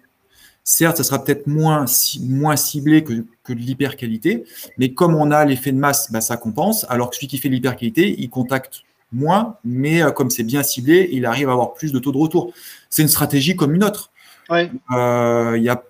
[0.64, 1.86] Certes, ça sera peut-être moins,
[2.22, 4.46] moins ciblé que, que de l'hyper-qualité,
[4.80, 6.88] mais comme on a l'effet de masse, bah, ça compense.
[6.90, 8.82] Alors que celui qui fait l'hyper-qualité, il contacte
[9.12, 12.18] moins, mais euh, comme c'est bien ciblé, il arrive à avoir plus de taux de
[12.18, 12.54] retour.
[12.90, 14.12] C'est une stratégie comme une autre.
[14.50, 14.72] Ouais.
[14.92, 15.84] Euh, y a,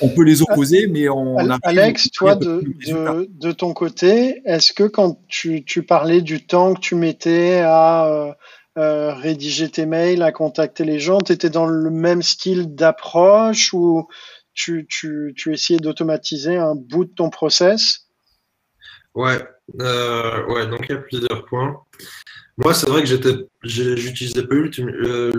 [0.00, 1.36] on peut les opposer, mais on.
[1.62, 6.74] Alex, toi, de, de, de, ton côté, est-ce que quand tu, tu, parlais du temps
[6.74, 8.32] que tu mettais à euh,
[8.78, 13.72] euh rédiger tes mails, à contacter les gens, tu étais dans le même style d'approche
[13.72, 14.06] ou
[14.54, 18.07] tu, tu, tu essayais d'automatiser un bout de ton process?
[19.18, 19.44] Ouais,
[19.80, 21.82] euh, ouais, donc il y a plusieurs points.
[22.56, 25.32] Moi, c'est vrai que j'étais, j'utilisais pas euh,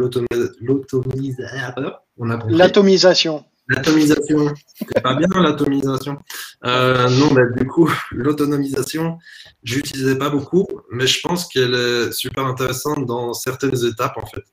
[2.50, 3.46] l'atomisation.
[3.70, 4.54] L'atomisation.
[4.76, 6.20] C'est pas bien l'atomisation.
[6.66, 9.18] Euh, non, mais du coup, l'autonomisation,
[9.64, 14.44] j'utilisais pas beaucoup, mais je pense qu'elle est super intéressante dans certaines étapes en fait.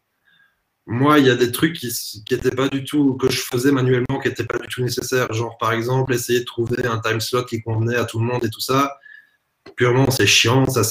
[0.87, 4.21] Moi, il y a des trucs qui n'étaient pas du tout, que je faisais manuellement,
[4.23, 5.33] qui n'étaient pas du tout nécessaires.
[5.33, 8.45] Genre, par exemple, essayer de trouver un time slot qui convenait à tout le monde
[8.45, 8.97] et tout ça.
[9.75, 10.67] Purement, c'est chiant.
[10.67, 10.83] Ça,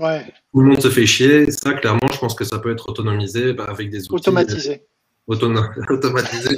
[0.00, 0.24] Ouais.
[0.52, 1.50] Tout le monde se fait chier.
[1.50, 4.14] Ça, clairement, je pense que ça peut être autonomisé bah, avec des outils.
[4.14, 4.86] Automatisé.
[5.26, 6.56] automatisé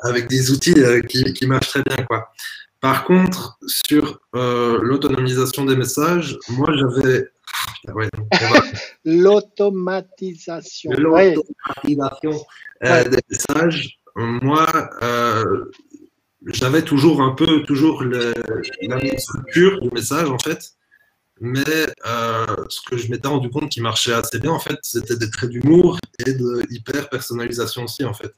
[0.00, 2.04] avec des outils euh, qui, qui, marchent très bien.
[2.06, 2.32] Quoi.
[2.80, 7.28] Par contre, sur euh, l'autonomisation des messages, moi, j'avais.
[7.94, 8.08] Ouais,
[9.04, 10.90] L'automatisation.
[10.92, 12.44] L'automatisation
[12.84, 14.00] euh, des messages.
[14.16, 14.66] Moi,
[16.46, 18.32] j'avais toujours un peu toujours le,
[18.82, 20.74] la structure du message, en fait
[21.40, 25.16] mais euh, ce que je m'étais rendu compte qui marchait assez bien, en fait, c'était
[25.16, 28.32] des traits d'humour et de hyper personnalisation aussi, en fait.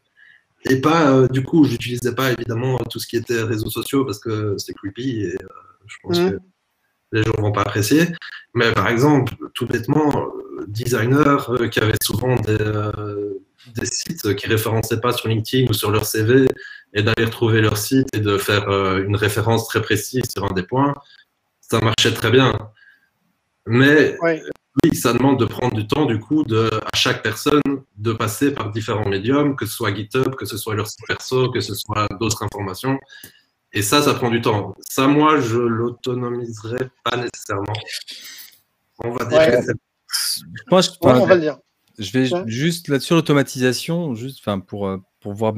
[0.71, 4.21] Et pas, euh, du coup, j'utilisais pas évidemment tout ce qui était réseaux sociaux parce
[4.21, 5.49] que c'est creepy et euh,
[5.87, 6.31] je pense mmh.
[6.31, 6.37] que
[7.11, 8.07] les gens vont pas apprécier.
[8.55, 10.29] Mais par exemple, tout bêtement,
[10.69, 11.39] designers
[11.73, 12.59] qui avaient souvent des,
[13.75, 16.47] des sites qui référençaient pas sur LinkedIn ou sur leur CV
[16.93, 18.69] et d'aller retrouver leur site et de faire
[18.99, 20.95] une référence très précise sur un des points,
[21.61, 22.53] ça marchait très bien.
[23.67, 24.17] Mais
[24.85, 27.61] oui, ça demande de prendre du temps, du coup, de, à chaque personne
[27.97, 31.51] de passer par différents médiums, que ce soit GitHub, que ce soit leur site perso,
[31.51, 32.99] que ce soit d'autres informations.
[33.73, 34.75] Et ça, ça prend du temps.
[34.81, 37.73] Ça, moi, je l'autonomiserai pas nécessairement.
[38.99, 39.63] On va dire.
[40.71, 41.59] Moi, je, on va le dire.
[41.99, 45.55] Je vais juste là-dessus l'automatisation, juste, enfin, pour, euh, pour voir.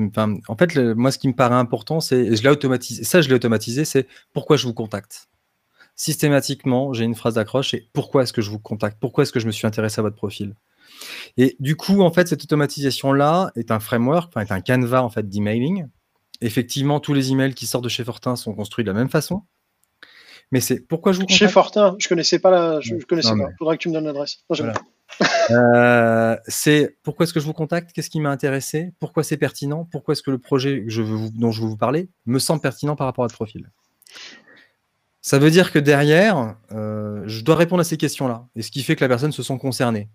[0.49, 3.05] En fait, moi, ce qui me paraît important, c'est, je l'ai automatisé.
[3.05, 5.29] Ça, je l'ai automatisé, c'est pourquoi je vous contacte
[5.97, 8.99] systématiquement, j'ai une phrase d'accroche et pourquoi est-ce que je vous contacte?
[9.01, 10.55] Pourquoi est-ce que je me suis intéressé à votre profil?
[11.37, 15.11] Et du coup, en fait, cette automatisation-là est un framework, enfin, est un canevas en
[15.11, 15.87] fait d'emailing.
[16.41, 19.43] Effectivement, tous les emails qui sortent de chez Fortin sont construits de la même façon.
[20.51, 21.39] Mais c'est pourquoi je vous contacte?
[21.39, 23.49] Chez Fortin, je connaissais pas la, je, connaissais pas.
[23.59, 24.45] Faudra que tu me donnes l'adresse.
[25.51, 27.93] Euh, c'est pourquoi est-ce que je vous contacte?
[27.93, 28.93] Qu'est-ce qui m'a intéressé?
[28.99, 29.87] Pourquoi c'est pertinent?
[29.91, 30.81] Pourquoi est-ce que le projet
[31.35, 33.71] dont je veux vous parler me semble pertinent par rapport à votre profil?
[35.21, 38.83] Ça veut dire que derrière, euh, je dois répondre à ces questions-là, et ce qui
[38.83, 40.09] fait que la personne se sent concernée.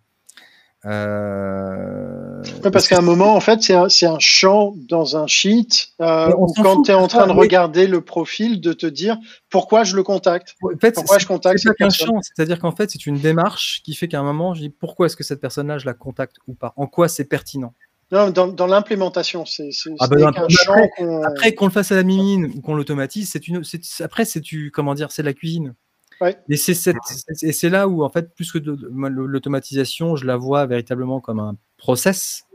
[0.86, 2.42] Euh...
[2.72, 5.68] parce qu'à un moment, en fait, c'est un, un, champ dans un sheet
[6.00, 9.18] euh, où quand tu es en train de regarder le profil, de te dire
[9.50, 10.56] pourquoi je le contacte.
[10.64, 12.20] En fait, pourquoi je contacte cette personne.
[12.22, 15.18] C'est-à-dire qu'en fait, c'est une démarche qui fait qu'à un moment, je dis pourquoi est-ce
[15.18, 16.74] que cette personne-là, je la contacte ou pas?
[16.78, 17.74] En quoi c'est pertinent?
[18.12, 19.70] Non, dans, dans l'implémentation, c'est
[20.00, 20.88] ah bah, après,
[21.26, 23.62] après qu'on le fasse à la mimine ou qu'on l'automatise, c'est une,
[24.00, 25.76] après c'est tu, comment dire, c'est la cuisine.
[26.22, 26.38] Ouais.
[26.50, 26.94] Et c'est
[27.42, 31.56] et c'est là où en fait, plus que l'automatisation, je la vois véritablement comme un
[31.78, 32.46] process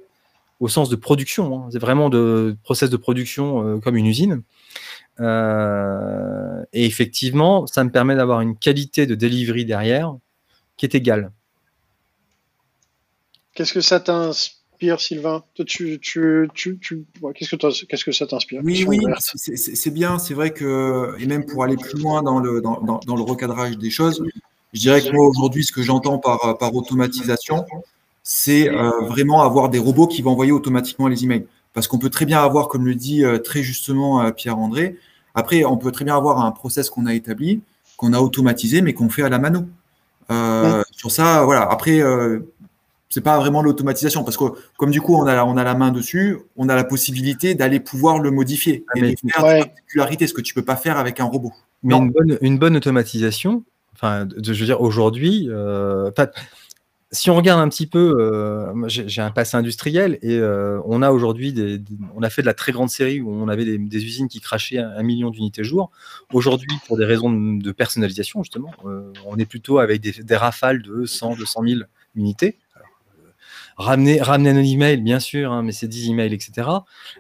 [0.60, 1.56] au sens de production.
[1.56, 1.68] Hein.
[1.72, 4.42] C'est vraiment de process de production euh, comme une usine.
[5.20, 10.14] Euh, et effectivement, ça me permet d'avoir une qualité de delivery derrière
[10.76, 11.32] qui est égale.
[13.54, 14.63] Qu'est-ce que ça t'inspire
[14.98, 15.44] Sylvain?
[15.66, 16.78] Tu, tu, tu,
[17.34, 18.60] qu'est-ce que qu'est-ce que ça t'inspire?
[18.64, 19.00] Oui, oui,
[19.34, 20.18] c'est bien.
[20.18, 23.76] C'est vrai que et même pour aller plus loin dans le dans, dans, le recadrage
[23.78, 24.22] des choses,
[24.72, 27.64] je dirais que moi aujourd'hui, ce que j'entends par par automatisation,
[28.24, 31.46] c'est euh, vraiment avoir des robots qui vont envoyer automatiquement les emails.
[31.74, 34.96] Parce qu'on peut très bien avoir, comme le dit euh, très justement euh, Pierre-André,
[35.34, 37.60] après, on peut très bien avoir un process qu'on a établi,
[37.96, 39.66] qu'on a automatisé, mais qu'on fait à la mano.
[40.92, 41.62] Sur ça, voilà.
[41.62, 42.00] Après,
[43.14, 44.42] c'est pas vraiment l'automatisation parce que
[44.76, 47.78] comme du coup on a, on a la main dessus, on a la possibilité d'aller
[47.78, 51.20] pouvoir le modifier ah, et faire des particularités, ce que tu peux pas faire avec
[51.20, 51.52] un robot.
[51.84, 53.62] Mais une bonne, une bonne, automatisation,
[53.92, 56.10] enfin, je veux dire aujourd'hui, euh,
[57.12, 61.12] si on regarde un petit peu, euh, j'ai un passé industriel et euh, on a
[61.12, 61.54] aujourd'hui,
[62.16, 64.78] on a fait de la très grande série où on avait des, usines qui crachaient
[64.78, 65.92] un, million d'unités jour.
[66.32, 68.72] Aujourd'hui, pour des raisons de, personnalisation justement,
[69.24, 71.80] on est plutôt avec des, rafales de 100, 200 000
[72.16, 72.58] unités.
[73.76, 76.68] Ramener, ramener un email, bien sûr, hein, mais c'est 10 emails, etc.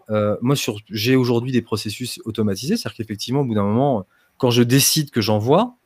[0.08, 0.54] moi,
[0.90, 4.06] j'ai aujourd'hui des processus automatisés, c'est-à-dire qu'effectivement, au bout d'un moment,
[4.38, 5.76] quand je décide que j'envoie,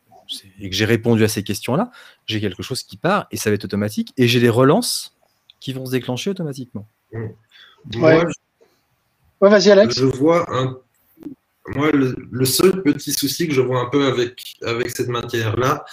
[0.61, 1.91] et que j'ai répondu à ces questions-là,
[2.27, 4.12] j'ai quelque chose qui part et ça va être automatique.
[4.16, 5.14] Et j'ai des relances
[5.61, 6.87] qui vont se déclencher automatiquement.
[7.12, 8.03] Mmh.
[8.03, 8.25] Ouais.
[9.41, 9.99] vas-y, Alex.
[9.99, 10.79] Je vois un.
[11.75, 15.85] Moi, le, seul petit souci que je vois un peu avec, avec cette matière-là,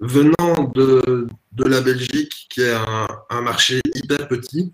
[0.00, 3.80] venant de, de, la Belgique, qui est un, un marché
[4.16, 4.72] petit,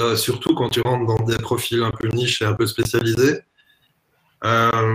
[0.00, 3.40] euh, surtout quand tu rentres dans des profils un peu niches et un peu spécialisés,
[4.44, 4.94] euh,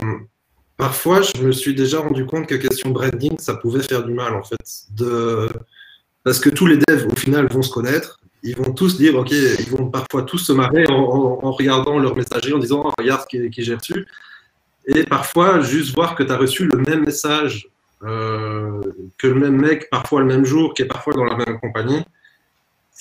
[0.78, 4.34] parfois, je me suis déjà rendu compte que question branding, ça pouvait faire du mal,
[4.36, 4.86] en fait.
[4.92, 5.50] De...
[6.24, 8.20] Parce que tous les devs, au final, vont se connaître.
[8.44, 12.54] Ils vont tous dire, OK, ils vont parfois tous se marrer en, regardant leur messager,
[12.54, 14.06] en disant, oh, regarde qui, qui j'ai reçu.
[14.86, 17.70] Et parfois, juste voir que tu as reçu le même message
[18.06, 18.82] euh,
[19.18, 22.04] que le même mec, parfois le même jour, qui est parfois dans la même compagnie,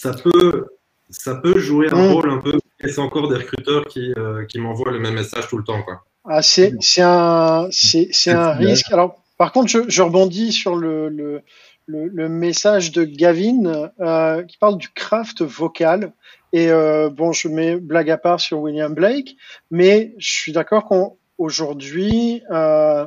[0.02, 0.66] ça peut,
[1.10, 2.12] ça peut jouer un mm.
[2.12, 2.58] rôle un peu.
[2.80, 5.82] Et c'est encore des recruteurs qui, euh, qui m'envoient le même message tout le temps.
[5.82, 6.02] Quoi.
[6.24, 8.92] Ah, c'est un, un risque.
[8.92, 11.42] Alors, par contre, je, je rebondis sur le, le,
[11.86, 16.12] le, message de Gavin euh, qui parle du craft vocal.
[16.52, 19.36] Et euh, bon, je mets blague à part sur William Blake,
[19.70, 23.06] mais je suis d'accord qu'aujourd'hui, euh,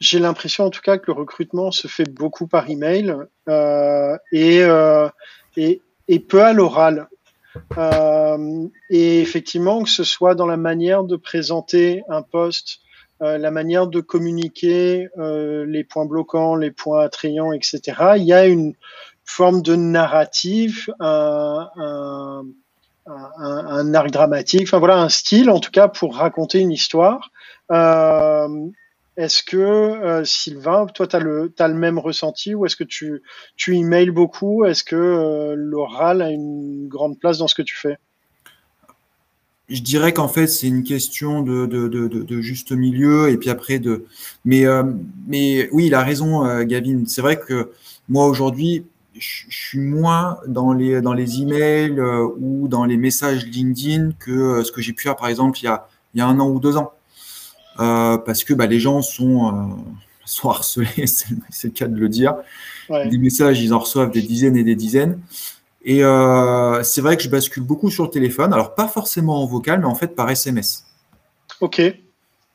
[0.00, 3.14] j'ai l'impression en tout cas que le recrutement se fait beaucoup par email
[3.48, 5.08] euh, et, euh,
[5.56, 7.08] et, et peu à l'oral.
[7.78, 12.80] Euh, et effectivement, que ce soit dans la manière de présenter un poste,
[13.22, 17.80] euh, la manière de communiquer euh, les points bloquants, les points attrayants, etc.
[18.16, 18.74] Il y a une
[19.24, 22.42] forme de narrative, un, un,
[23.06, 27.30] un, arc dramatique, enfin voilà, un style en tout cas pour raconter une histoire.
[29.16, 32.84] Est-ce que, euh, Sylvain, toi, tu as le, as le même ressenti ou est-ce que
[32.84, 33.22] tu,
[33.56, 34.64] tu emails beaucoup?
[34.64, 37.96] Est-ce que euh, l'oral a une grande place dans ce que tu fais?
[39.68, 44.04] Je dirais qu'en fait, c'est une question de, de, juste milieu et puis après de.
[44.44, 44.82] Mais, euh,
[45.26, 47.04] mais oui, il a raison, Gavin.
[47.06, 47.70] C'est vrai que
[48.08, 48.84] moi, aujourd'hui,
[49.14, 51.98] je suis moins dans les, dans les emails
[52.38, 55.68] ou dans les messages LinkedIn que ce que j'ai pu faire, par exemple, il y
[55.68, 56.92] a, il y a un an ou deux ans.
[57.80, 59.74] Euh, parce que bah, les gens sont, euh,
[60.24, 62.34] sont harcelés, c'est le cas de le dire.
[62.88, 65.20] Des messages, ils en reçoivent des dizaines et des dizaines.
[65.84, 69.46] Et euh, c'est vrai que je bascule beaucoup sur le téléphone, alors pas forcément en
[69.46, 70.86] vocal, mais en fait par SMS.
[71.60, 71.80] Ok.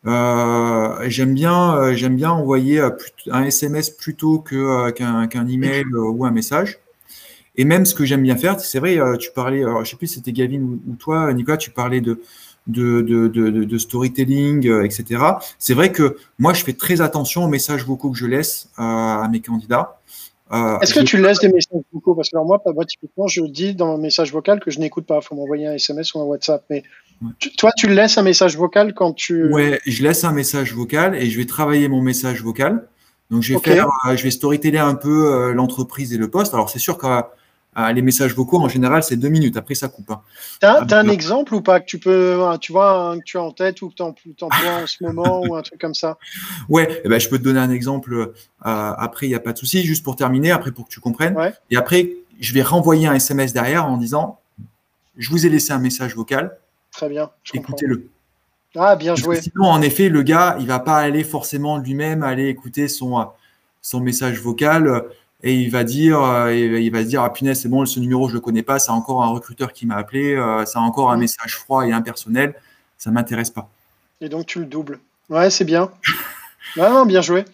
[0.06, 2.82] j'aime bien, j'aime bien envoyer
[3.30, 6.80] un SMS plutôt qu'un email ou un message.
[7.56, 10.08] Et même ce que j'aime bien faire, c'est vrai, tu parlais, alors, je sais plus
[10.08, 12.22] si c'était Gavin ou, toi, Nicolas, tu parlais de,
[12.70, 15.24] de, de, de, de storytelling, euh, etc.
[15.58, 18.84] C'est vrai que moi, je fais très attention aux messages vocaux que je laisse euh,
[18.84, 20.00] à mes candidats.
[20.52, 22.16] Euh, Est-ce que tu laisses des messages vocaux?
[22.16, 25.20] Parce que moi, moi, typiquement, je dis dans mon message vocal que je n'écoute pas.
[25.22, 26.64] Il faut m'envoyer un SMS ou un WhatsApp.
[26.70, 26.84] Mais
[27.58, 29.52] toi, tu laisses un message vocal quand tu.
[29.52, 32.88] Ouais, je laisse un message vocal et je vais travailler mon message vocal.
[33.30, 36.56] Donc, je vais faire, je vais storyteller un peu l'entreprise et le poste.
[36.56, 37.06] Alors, c'est sûr que
[37.76, 39.56] ah, les messages vocaux, en général, c'est deux minutes.
[39.56, 40.10] Après, ça coupe.
[40.10, 40.22] Hein.
[40.60, 43.52] Tu as, un exemple ou pas que tu peux, tu vois, que tu as en
[43.52, 46.18] tête ou que tu emploies en ce moment ou un truc comme ça?
[46.70, 48.14] Ouais, eh ben, je peux te donner un exemple.
[48.14, 49.84] Euh, après, il n'y a pas de souci.
[49.84, 51.36] Juste pour terminer, après, pour que tu comprennes.
[51.70, 54.40] Et après, je vais renvoyer un SMS derrière en disant
[55.18, 56.58] Je vous ai laissé un message vocal.
[56.92, 57.30] Très bien.
[57.54, 58.10] Écoutez-le.
[58.76, 59.42] Ah, bien joué.
[59.42, 63.28] Sinon, en effet, le gars, il va pas aller forcément lui-même aller écouter son,
[63.82, 65.06] son message vocal
[65.42, 68.28] et il va dire, euh, il va se dire, ah punaise, c'est bon, ce numéro,
[68.28, 71.18] je le connais pas, c'est encore un recruteur qui m'a appelé, euh, c'est encore un
[71.18, 71.22] mmh.
[71.22, 72.56] message froid et impersonnel,
[72.98, 73.70] ça m'intéresse pas.
[74.20, 75.00] Et donc tu le doubles.
[75.30, 75.92] Ouais, c'est bien.
[76.76, 77.46] Vraiment bien joué.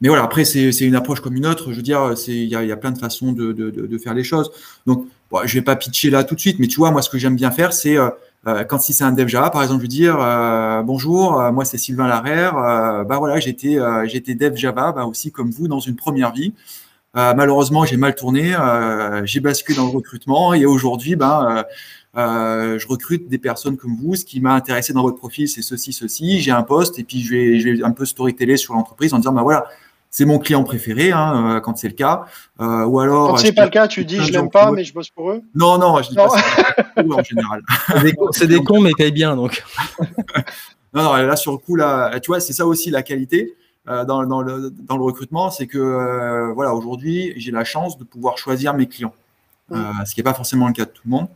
[0.00, 1.70] Mais voilà, après, c'est une approche comme une autre.
[1.70, 4.12] Je veux dire, il y a, y a, plein de façons de, de, de, faire
[4.12, 4.50] les choses.
[4.86, 7.08] Donc, bon, je vais pas pitcher là tout de suite, mais tu vois, moi, ce
[7.08, 8.10] que j'aime bien faire, c'est euh,
[8.46, 11.64] euh quand si c'est un dev Java, par exemple, je veux dire, euh, bonjour, moi,
[11.64, 12.54] c'est Sylvain Larère.
[12.54, 16.52] bah voilà, j'étais j'étais dev Java, bah, aussi comme vous, dans une première vie.
[17.16, 21.64] Euh, malheureusement, j'ai mal tourné, euh, j'ai basculé dans le recrutement et aujourd'hui, ben,
[22.16, 24.16] euh, je recrute des personnes comme vous.
[24.16, 26.40] Ce qui m'a intéressé dans votre profil, c'est ceci, ceci.
[26.40, 29.18] J'ai un poste et puis je vais, je vais un peu storyteller sur l'entreprise en
[29.18, 29.66] disant, ben voilà,
[30.14, 32.26] c'est mon client préféré hein, quand c'est le cas.
[32.60, 33.30] Euh, ou alors.
[33.30, 35.42] Quand c'est pas le cas, tu dis je l'aime pas, mais je bosse pour eux.
[35.56, 37.62] Non, non, je dis pas ça en général.
[38.30, 39.64] C'est des, cons, mais ils payent bien donc.
[40.94, 43.56] non, non, là sur le coup là, tu vois, c'est ça aussi la qualité.
[43.88, 48.04] Euh, dans, le, dans, le, recrutement, c'est que euh, voilà, aujourd'hui, j'ai la chance de
[48.04, 49.14] pouvoir choisir mes clients.
[49.70, 51.28] ce qui n'est pas forcément le cas de tout le monde.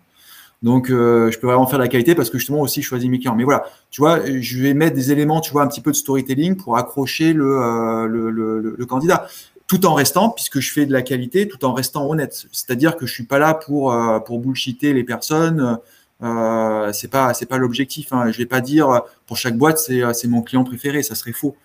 [0.62, 3.18] Donc, je peux vraiment faire de la qualité parce que justement aussi, je choisis mes
[3.18, 3.36] clients.
[3.36, 5.96] Mais voilà, tu vois, je vais mettre des éléments, tu vois, un petit peu de
[5.96, 9.28] storytelling pour accrocher le, le, le, candidat
[9.68, 12.46] tout en restant, puisque je fais de la qualité, tout en restant honnête.
[12.50, 13.94] C'est-à-dire que je suis pas là pour,
[14.24, 15.78] pour bullshiter les personnes.
[16.22, 18.12] Euh, c'est pas c'est pas l'objectif.
[18.12, 18.30] Hein.
[18.32, 21.56] Je vais pas dire pour chaque boîte c'est c'est mon client préféré, ça serait faux.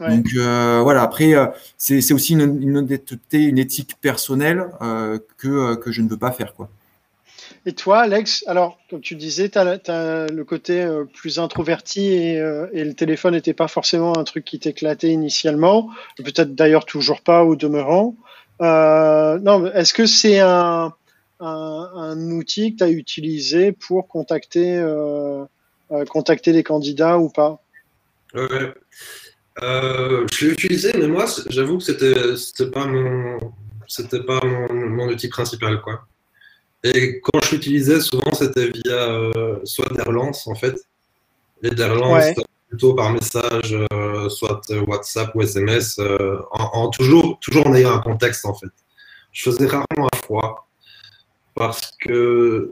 [0.00, 1.02] Donc euh, voilà.
[1.02, 1.46] Après euh,
[1.76, 6.32] c'est aussi une, une honnêteté, une éthique personnelle euh, que que je ne veux pas
[6.32, 6.68] faire quoi.
[7.66, 12.84] Et toi, Alex, alors, comme tu disais, tu as, le côté plus introverti et, et
[12.84, 17.56] le téléphone n'était pas forcément un truc qui t'éclatait initialement, peut-être d'ailleurs toujours pas au
[17.56, 18.14] demeurant.
[18.60, 20.92] Euh, non, est-ce que c'est un,
[21.40, 25.44] un, outil que tu as utilisé pour contacter, euh,
[25.92, 27.62] euh, contacter les candidats ou pas?
[28.34, 28.74] Ouais.
[29.62, 33.38] Euh, je l'ai utilisé, mais moi, j'avoue que c'était c'était pas mon
[33.86, 36.06] c'était pas mon, outil principal, quoi.
[36.84, 39.32] Et quand je l'utilisais, souvent c'était via
[39.64, 40.76] soit des relances en fait,
[41.62, 42.34] et des relances
[42.68, 43.76] plutôt par message,
[44.28, 46.00] soit WhatsApp ou SMS,
[46.52, 48.70] en, toujours toujours en ayant un contexte en fait.
[49.32, 50.68] Je faisais rarement à froid
[51.54, 52.70] parce que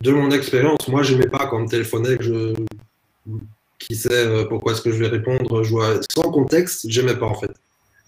[0.00, 2.54] de mon expérience, moi, je n'aimais pas quand on me téléphonait que je
[3.86, 7.26] qui sait euh, pourquoi est-ce que je vais répondre, je vois sans contexte, j'aimais pas
[7.26, 7.52] en fait.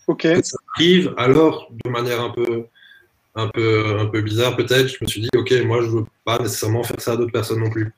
[0.06, 0.26] Ok.
[0.42, 2.66] ça arrive, alors de manière un peu,
[3.34, 6.38] un peu, un peu bizarre peut-être, je me suis dit ok, moi je veux pas
[6.38, 7.92] nécessairement faire ça à d'autres personnes non plus.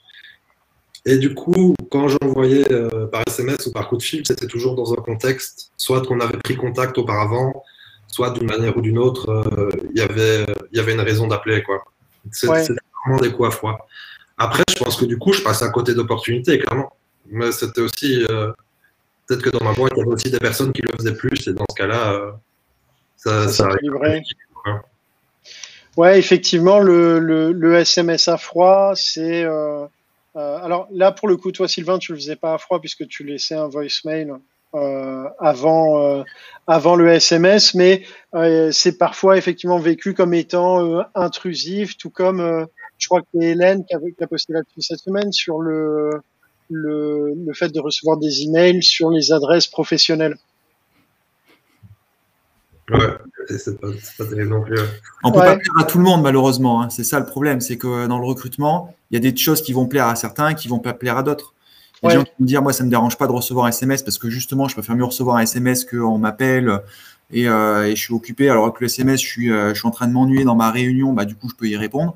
[1.05, 4.75] Et du coup, quand j'envoyais euh, par SMS ou par coup de fil, c'était toujours
[4.75, 7.63] dans un contexte, soit qu'on avait pris contact auparavant,
[8.09, 11.29] soit d'une manière ou d'une autre, euh, il y avait, il y avait une raison
[11.29, 11.85] d'appeler quoi.
[12.33, 13.87] C'est vraiment des coups à froid.
[14.39, 16.93] Après, je pense que du coup, je passe à côté d'opportunités, clairement.
[17.31, 18.25] Mais c'était aussi.
[18.31, 18.53] Euh,
[19.27, 21.49] peut-être que dans ma boîte, il y avait aussi des personnes qui le faisaient plus,
[21.49, 22.33] et dans ce cas-là, euh,
[23.17, 23.69] ça, ça,
[25.97, 29.45] Ouais, effectivement, le, le, SMS à froid, c'est.
[29.45, 29.87] Euh,
[30.35, 33.25] alors là, pour le coup, toi, Sylvain, tu le faisais pas à froid puisque tu
[33.25, 34.31] laissais un voicemail
[34.77, 36.23] euh, avant, euh,
[36.67, 38.03] avant le SMS, mais
[38.35, 42.67] euh, c'est parfois effectivement vécu comme étant intrusif, tout comme
[42.99, 46.11] je crois que c'est Hélène qui a, qui a posté là-dessus cette semaine sur le,
[46.71, 50.37] le, le, fait de recevoir des emails sur les adresses professionnelles.
[52.91, 52.99] Ouais,
[53.49, 53.89] c'est pas,
[54.19, 54.79] pas terrible non plus.
[55.25, 56.83] On peut pas plaire à tout le monde malheureusement.
[56.83, 56.91] Hein.
[56.91, 59.73] C'est ça le problème, c'est que dans le recrutement, il y a des choses qui
[59.73, 61.55] vont plaire à certains, qui vont pas plaire à d'autres.
[62.03, 64.19] Les gens qui vont dire, moi, ça me dérange pas de recevoir un SMS parce
[64.19, 66.83] que justement, je préfère mieux recevoir un SMS qu'on m'appelle
[67.33, 68.49] et, euh, et, je suis occupé.
[68.49, 70.71] Alors que le SMS, je suis, euh, je suis en train de m'ennuyer dans ma
[70.71, 72.15] réunion, bah, du coup, je peux y répondre.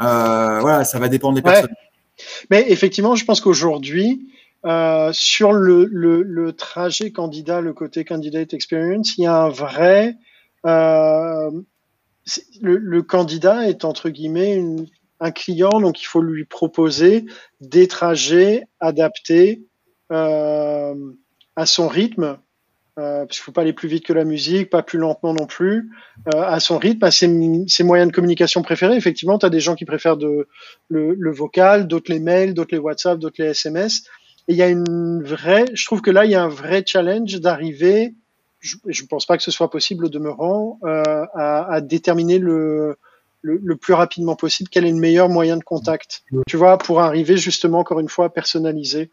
[0.00, 1.70] Euh, voilà, ça va dépendre des personnes.
[2.50, 4.28] Mais effectivement, je pense qu'aujourd'hui,
[4.64, 10.16] euh, sur le, trajet candidat, le côté candidate experience, il y a un vrai.
[10.66, 11.50] Euh,
[12.60, 14.62] le, candidat est entre guillemets
[15.18, 17.24] un client, donc il faut lui proposer
[17.60, 19.64] des trajets adaptés
[20.12, 20.94] euh,
[21.56, 22.38] à son rythme,
[22.96, 25.90] parce qu'il faut pas aller plus vite que la musique, pas plus lentement non plus,
[26.34, 28.96] euh, à son rythme, à ses, moyens de communication préférés.
[28.96, 30.48] Effectivement, tu as des gens qui préfèrent de,
[30.88, 34.04] le, vocal, d'autres les mails, d'autres les WhatsApp, d'autres les SMS.
[34.48, 36.84] Et il y a une vraie, je trouve que là, il y a un vrai
[36.86, 38.14] challenge d'arriver,
[38.60, 42.96] je ne pense pas que ce soit possible au demeurant, euh, à, à déterminer le,
[43.42, 46.22] le, plus rapidement possible quel est le meilleur moyen de contact.
[46.46, 49.10] Tu vois, pour arriver justement, encore une fois, à personnaliser.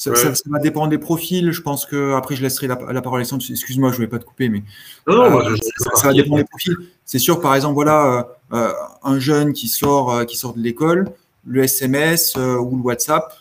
[0.00, 0.12] Ça,
[0.46, 1.52] va dépendre des profils.
[1.52, 3.44] Je pense que après, je laisserai la, parole à Alexandre.
[3.48, 4.62] Excuse-moi, je ne vais pas te couper, mais
[5.08, 5.56] euh,
[5.94, 6.74] ça, va dépendre des profils.
[7.04, 8.72] C'est sûr, par exemple, voilà, euh, euh,
[9.02, 11.10] un jeune qui sort, qui sort de l'école,
[11.46, 13.34] le SMS ou le WhatsApp,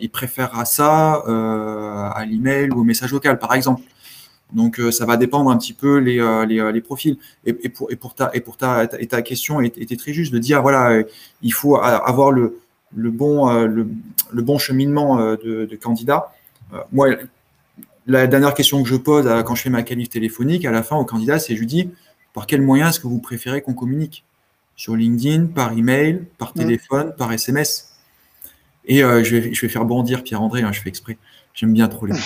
[0.00, 1.22] il préférera ça
[2.14, 3.82] à l'email ou au message vocal, par exemple.
[4.52, 7.18] Donc, euh, ça va dépendre un petit peu les, euh, les, euh, les profils.
[7.44, 8.86] Et, et, pour, et, pour, ta, et pour ta
[9.22, 11.02] question était très juste de dire, voilà,
[11.42, 12.58] il faut avoir le,
[12.94, 13.88] le, bon, le,
[14.32, 16.32] le bon cheminement de, de candidat.
[16.92, 17.08] moi,
[18.06, 20.96] la dernière question que je pose quand je fais ma qualif téléphonique, à la fin
[20.96, 21.90] au candidat, c'est je lui dis,
[22.32, 24.24] par quel moyen est-ce que vous préférez qu'on communique?
[24.76, 27.96] Sur LinkedIn, par email, par téléphone, par SMS
[28.84, 31.18] Et je, vais, je vais faire bondir Pierre-André, hein, je fais exprès.
[31.54, 32.14] J'aime bien trop les.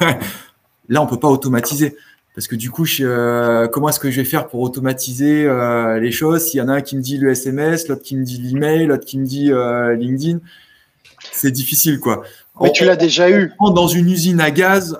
[0.88, 1.96] Là, on peut pas automatiser.
[2.38, 6.12] Parce que du coup, euh, comment est-ce que je vais faire pour automatiser euh, les
[6.12, 6.44] choses?
[6.44, 8.86] S'il y en a un qui me dit le SMS, l'autre qui me dit l'email,
[8.86, 10.38] l'autre qui me dit euh, LinkedIn,
[11.32, 12.22] c'est difficile, quoi.
[12.60, 13.50] Mais tu l'as déjà eu.
[13.58, 14.96] Dans une usine à gaz,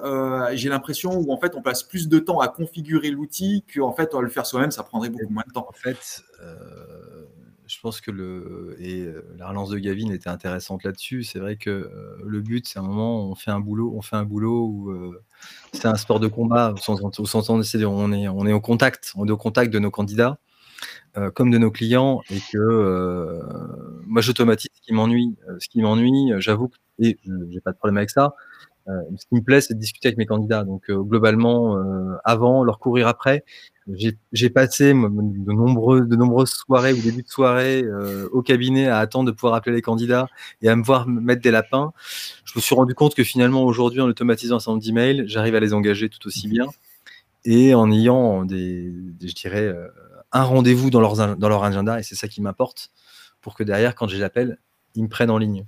[0.55, 4.14] j'ai l'impression où en fait on passe plus de temps à configurer l'outil qu'en fait
[4.14, 5.68] on va le faire soi-même, ça prendrait beaucoup moins de temps.
[5.68, 6.24] En fait,
[7.68, 9.06] je pense que le et
[9.36, 11.22] la relance de Gavin était intéressante là-dessus.
[11.22, 11.90] C'est vrai que
[12.24, 15.14] le but, c'est un moment où on fait un boulot, on fait un boulot où
[15.72, 16.76] c'est un sport de combat au
[17.26, 20.38] sens, est on est on est au contact, au contact de nos candidats.
[21.34, 23.40] comme de nos clients, et que
[24.06, 25.36] moi j'automatise ce qui m'ennuie.
[25.58, 27.18] ce qui m'ennuie, j'avoue, et
[27.50, 28.34] j'ai pas de problème avec ça.
[29.16, 30.64] Ce qui me plaît, c'est de discuter avec mes candidats.
[30.64, 31.76] Donc globalement,
[32.24, 33.45] avant, leur courir après,
[34.32, 38.99] j'ai passé de, nombreux, de nombreuses soirées ou débuts de soirée euh, au cabinet à
[38.99, 40.28] attendre de pouvoir appeler les candidats
[40.61, 41.93] et à me voir mettre des lapins.
[42.45, 45.55] Je me suis rendu compte que finalement, aujourd'hui, en automatisant un certain nombre d'emails, j'arrive
[45.55, 46.66] à les engager tout aussi bien
[47.45, 49.89] et en ayant des, je dirais, euh,
[50.32, 52.91] un rendez-vous dans, dans leur agenda et c'est ça qui m'importe
[53.41, 54.59] pour que derrière, quand je les appelle,
[54.95, 55.64] ils me prennent en ligne.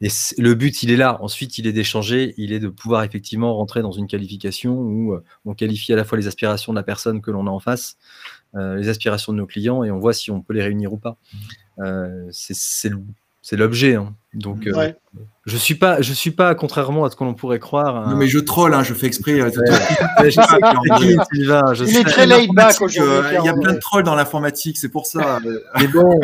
[0.00, 0.08] Et
[0.38, 1.18] le but, il est là.
[1.22, 5.24] Ensuite, il est d'échanger, il est de pouvoir effectivement rentrer dans une qualification où euh,
[5.44, 7.96] on qualifie à la fois les aspirations de la personne que l'on a en face,
[8.54, 10.98] euh, les aspirations de nos clients, et on voit si on peut les réunir ou
[10.98, 11.16] pas.
[11.78, 13.94] Euh, c'est l'objet.
[13.94, 14.14] Hein.
[14.34, 14.68] Donc,
[15.46, 18.08] je suis pas, je suis pas, contrairement à ce que l'on pourrait croire.
[18.08, 19.32] Non, mais je troll, hein, je fais exprès.
[19.32, 19.40] il
[21.96, 23.36] est très laid back aujourd'hui.
[23.40, 25.38] Il y a plein de trolls dans l'informatique, c'est pour ça.
[25.78, 26.20] mais bon,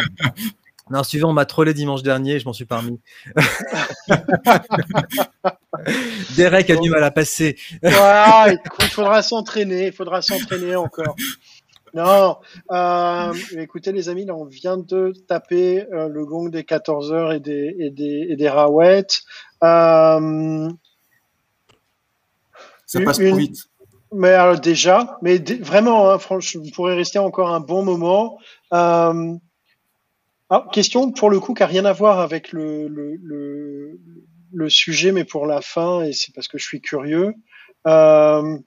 [0.93, 3.01] non, suivant, on m'a trollé dimanche dernier, je m'en suis parmi.
[6.37, 7.57] Derek a du mal à passer.
[7.83, 7.91] il
[8.91, 11.17] faudra s'entraîner, il faudra s'entraîner encore.
[11.95, 12.37] Non,
[12.71, 17.33] euh, écoutez les amis, là on vient de taper euh, le gong des 14 heures
[17.33, 19.03] et des et des, et des euh,
[22.85, 23.65] Ça passe trop vite.
[24.13, 28.37] Mais alors déjà, mais vraiment, hein, franchement, vous pourrez rester encore un bon moment.
[30.55, 33.97] Ah, question pour le coup qui n'a rien à voir avec le,
[34.69, 37.33] sujet, mais pour la fin, et c'est parce que je suis curieux.
[37.87, 38.59] Euh,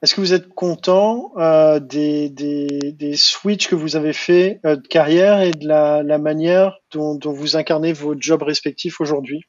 [0.00, 4.88] est-ce que vous êtes content euh, des, des, switches que vous avez fait euh, de
[4.88, 9.42] carrière et de la, manière dont, dont, vous incarnez vos jobs respectifs aujourd'hui?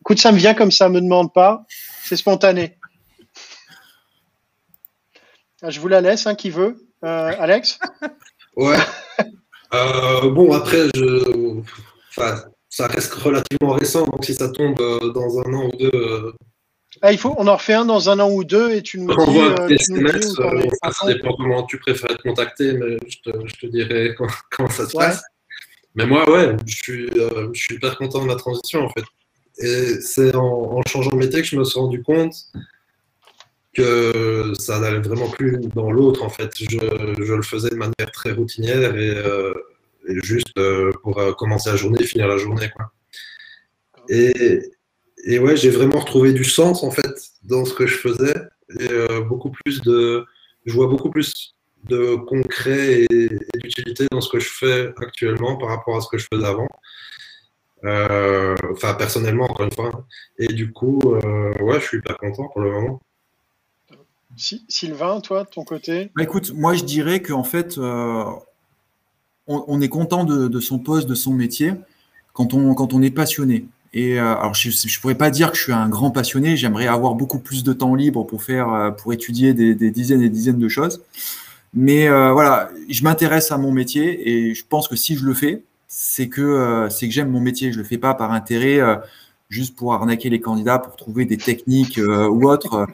[0.00, 1.64] Écoute, ça me vient comme ça, me demande pas,
[2.02, 2.78] c'est spontané.
[5.62, 6.88] Ah, je vous la laisse, hein, qui veut.
[7.00, 7.78] Alex?
[8.56, 8.76] Ouais.
[9.74, 11.60] Euh, bon, après, je...
[12.68, 15.90] ça reste relativement récent, donc si ça tombe euh, dans un an ou deux.
[15.94, 16.32] Euh,
[17.02, 19.08] ah, il faut, on en refait un dans un an ou deux et tu nous
[19.08, 19.14] dis.
[19.18, 23.66] On tes SMS, ça dépend comment tu préfères être contacté, mais je te, je te
[23.66, 24.14] dirai
[24.50, 25.22] comment, ça se passe.
[25.96, 29.04] Mais moi, ouais, je suis, je suis hyper content de la transition en fait.
[29.58, 32.34] Et c'est en, en, changeant de métier que je me suis rendu compte
[33.74, 36.50] que ça n'allait vraiment plus dans l'autre en fait.
[36.56, 39.52] Je, je, le faisais de manière très routinière et, euh,
[40.22, 42.92] juste euh, pour euh, commencer la journée, finir la journée quoi.
[44.08, 44.60] Et,
[45.24, 48.34] et ouais, j'ai vraiment retrouvé du sens en fait dans ce que je faisais
[48.80, 48.88] et
[49.28, 50.24] beaucoup plus de,
[50.64, 51.54] je vois beaucoup plus
[51.84, 56.08] de concret et, et d'utilité dans ce que je fais actuellement par rapport à ce
[56.08, 56.68] que je faisais avant.
[57.82, 60.06] enfin personnellement encore une fois.
[60.38, 61.00] Et du coup,
[61.60, 63.00] ouais, je suis pas content pour le moment.
[64.36, 66.10] Sylvain, toi, de ton côté?
[66.16, 68.24] Bah, Écoute, moi je dirais qu'en fait, euh,
[69.46, 71.72] on, est content de, son poste, de son métier,
[72.32, 73.66] quand on, quand on est passionné.
[73.92, 76.88] Et euh, alors, je ne pourrais pas dire que je suis un grand passionné, j'aimerais
[76.88, 80.34] avoir beaucoup plus de temps libre pour, faire, euh, pour étudier des, dizaines et des
[80.34, 81.02] dizaines de choses.
[81.76, 85.64] Mais voilà, je m'intéresse à mon métier et je pense que si je le fais,
[85.88, 87.72] c'est que, c'est que j'aime mon métier.
[87.72, 88.78] Je ne le fais pas par intérêt
[89.54, 92.86] juste pour arnaquer les candidats, pour trouver des techniques ou autres.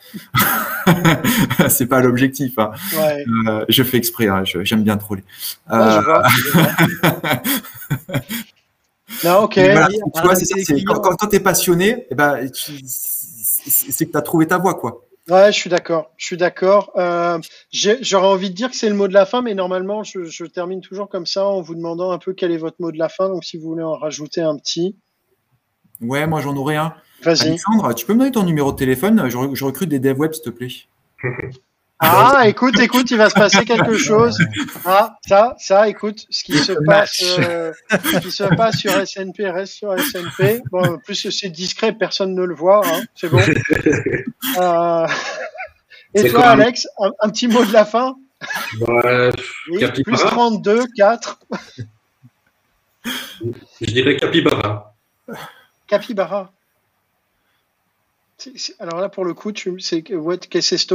[1.68, 2.58] c'est pas l'objectif.
[2.58, 2.72] Hein.
[3.48, 5.24] Euh, je fais exprès, hein, j'aime bien troller.
[5.70, 6.00] Euh,
[9.24, 9.58] non, ok.
[10.86, 14.74] quand, tu es passionné, eh ben, c'est que tu as trouvé ta voie.
[14.74, 15.02] Quoi.
[15.28, 16.12] Ouais, je suis d'accord.
[16.16, 16.92] Je suis d'accord.
[16.96, 17.38] Euh,
[17.72, 20.44] j'aurais envie de dire que c'est le mot de la fin, mais normalement, je, je,
[20.44, 23.08] termine toujours comme ça en vous demandant un peu quel est votre mot de la
[23.08, 23.28] fin.
[23.28, 24.96] Donc, si vous voulez en rajouter un petit.
[26.00, 26.94] Ouais, moi j'en aurais un.
[27.24, 29.28] Alexandre, tu peux me donner ton numéro de téléphone?
[29.28, 30.68] Je, recrute des devs web, s'il te plaît.
[32.02, 34.38] Ah, écoute, écoute, il va se passer quelque chose.
[34.86, 37.72] Ah, ça, ça, écoute, ce qui se passe, euh,
[38.22, 40.62] qui se passe sur SNP reste sur SNP.
[40.72, 43.38] Bon, en plus c'est discret, personne ne le voit, hein, c'est bon.
[44.58, 45.06] Euh,
[46.14, 48.16] et toi, Alex, un, petit mot de la fin?
[48.80, 49.30] Ouais,
[50.02, 51.38] Plus 32, 4.
[53.04, 54.94] Je dirais Capybara.
[55.90, 56.52] Capybara.
[58.78, 60.94] Alors là, pour le coup, tu c'est qu'est-ce que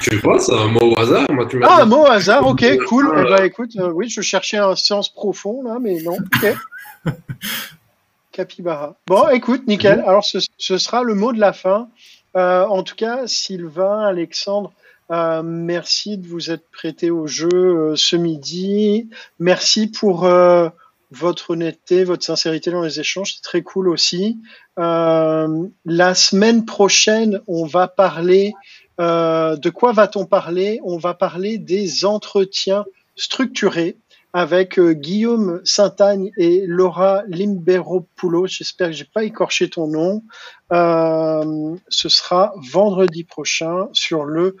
[0.00, 1.30] Tu vois, c'est un mot au hasard.
[1.30, 3.08] Moi, tu ah, un mot au hasard, ok, cool.
[3.16, 7.14] Eh ben, écoute, euh, oui, je cherchais un sens profond là, mais non, ok.
[8.32, 8.96] Capybara.
[9.06, 10.02] Bon, écoute, nickel.
[10.04, 11.88] Alors, ce, sera le mot de la fin.
[12.36, 14.72] Euh, en tout cas, Sylvain, Alexandre,
[15.12, 19.08] euh, merci de vous être prêté au jeu ce midi.
[19.38, 20.28] Merci pour
[21.10, 24.40] votre honnêteté, votre sincérité dans les échanges, c'est très cool aussi.
[24.78, 28.52] Euh, la semaine prochaine, on va parler
[29.00, 30.80] euh, de quoi va-t-on parler?
[30.84, 32.84] On va parler des entretiens
[33.14, 33.96] structurés.
[34.32, 38.46] Avec euh, Guillaume Saint-Agne et Laura Limberopoulos.
[38.46, 40.22] J'espère que j'ai pas écorché ton nom.
[40.72, 44.56] Euh, ce sera vendredi prochain sur le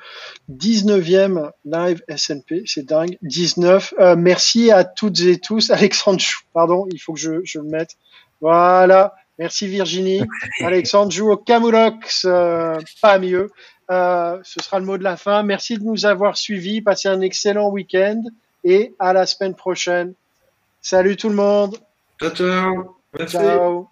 [0.50, 2.62] 19e live SNP.
[2.66, 3.18] C'est dingue.
[3.22, 3.94] 19.
[3.98, 5.70] Euh, merci à toutes et tous.
[5.70, 7.96] Alexandre, pardon, il faut que je, je le mette.
[8.40, 9.14] Voilà.
[9.38, 10.22] Merci Virginie.
[10.60, 12.22] Alexandre joue au Camulox,
[13.02, 13.50] pas mieux.
[13.90, 15.42] ce sera le mot de la fin.
[15.42, 16.80] Merci de nous avoir suivis.
[16.80, 18.22] Passez un excellent week-end
[18.66, 20.14] et à la semaine prochaine.
[20.82, 21.78] Salut tout le monde.
[22.20, 22.96] Ciao, ciao.
[23.16, 23.36] Merci.
[23.36, 23.88] Ciao.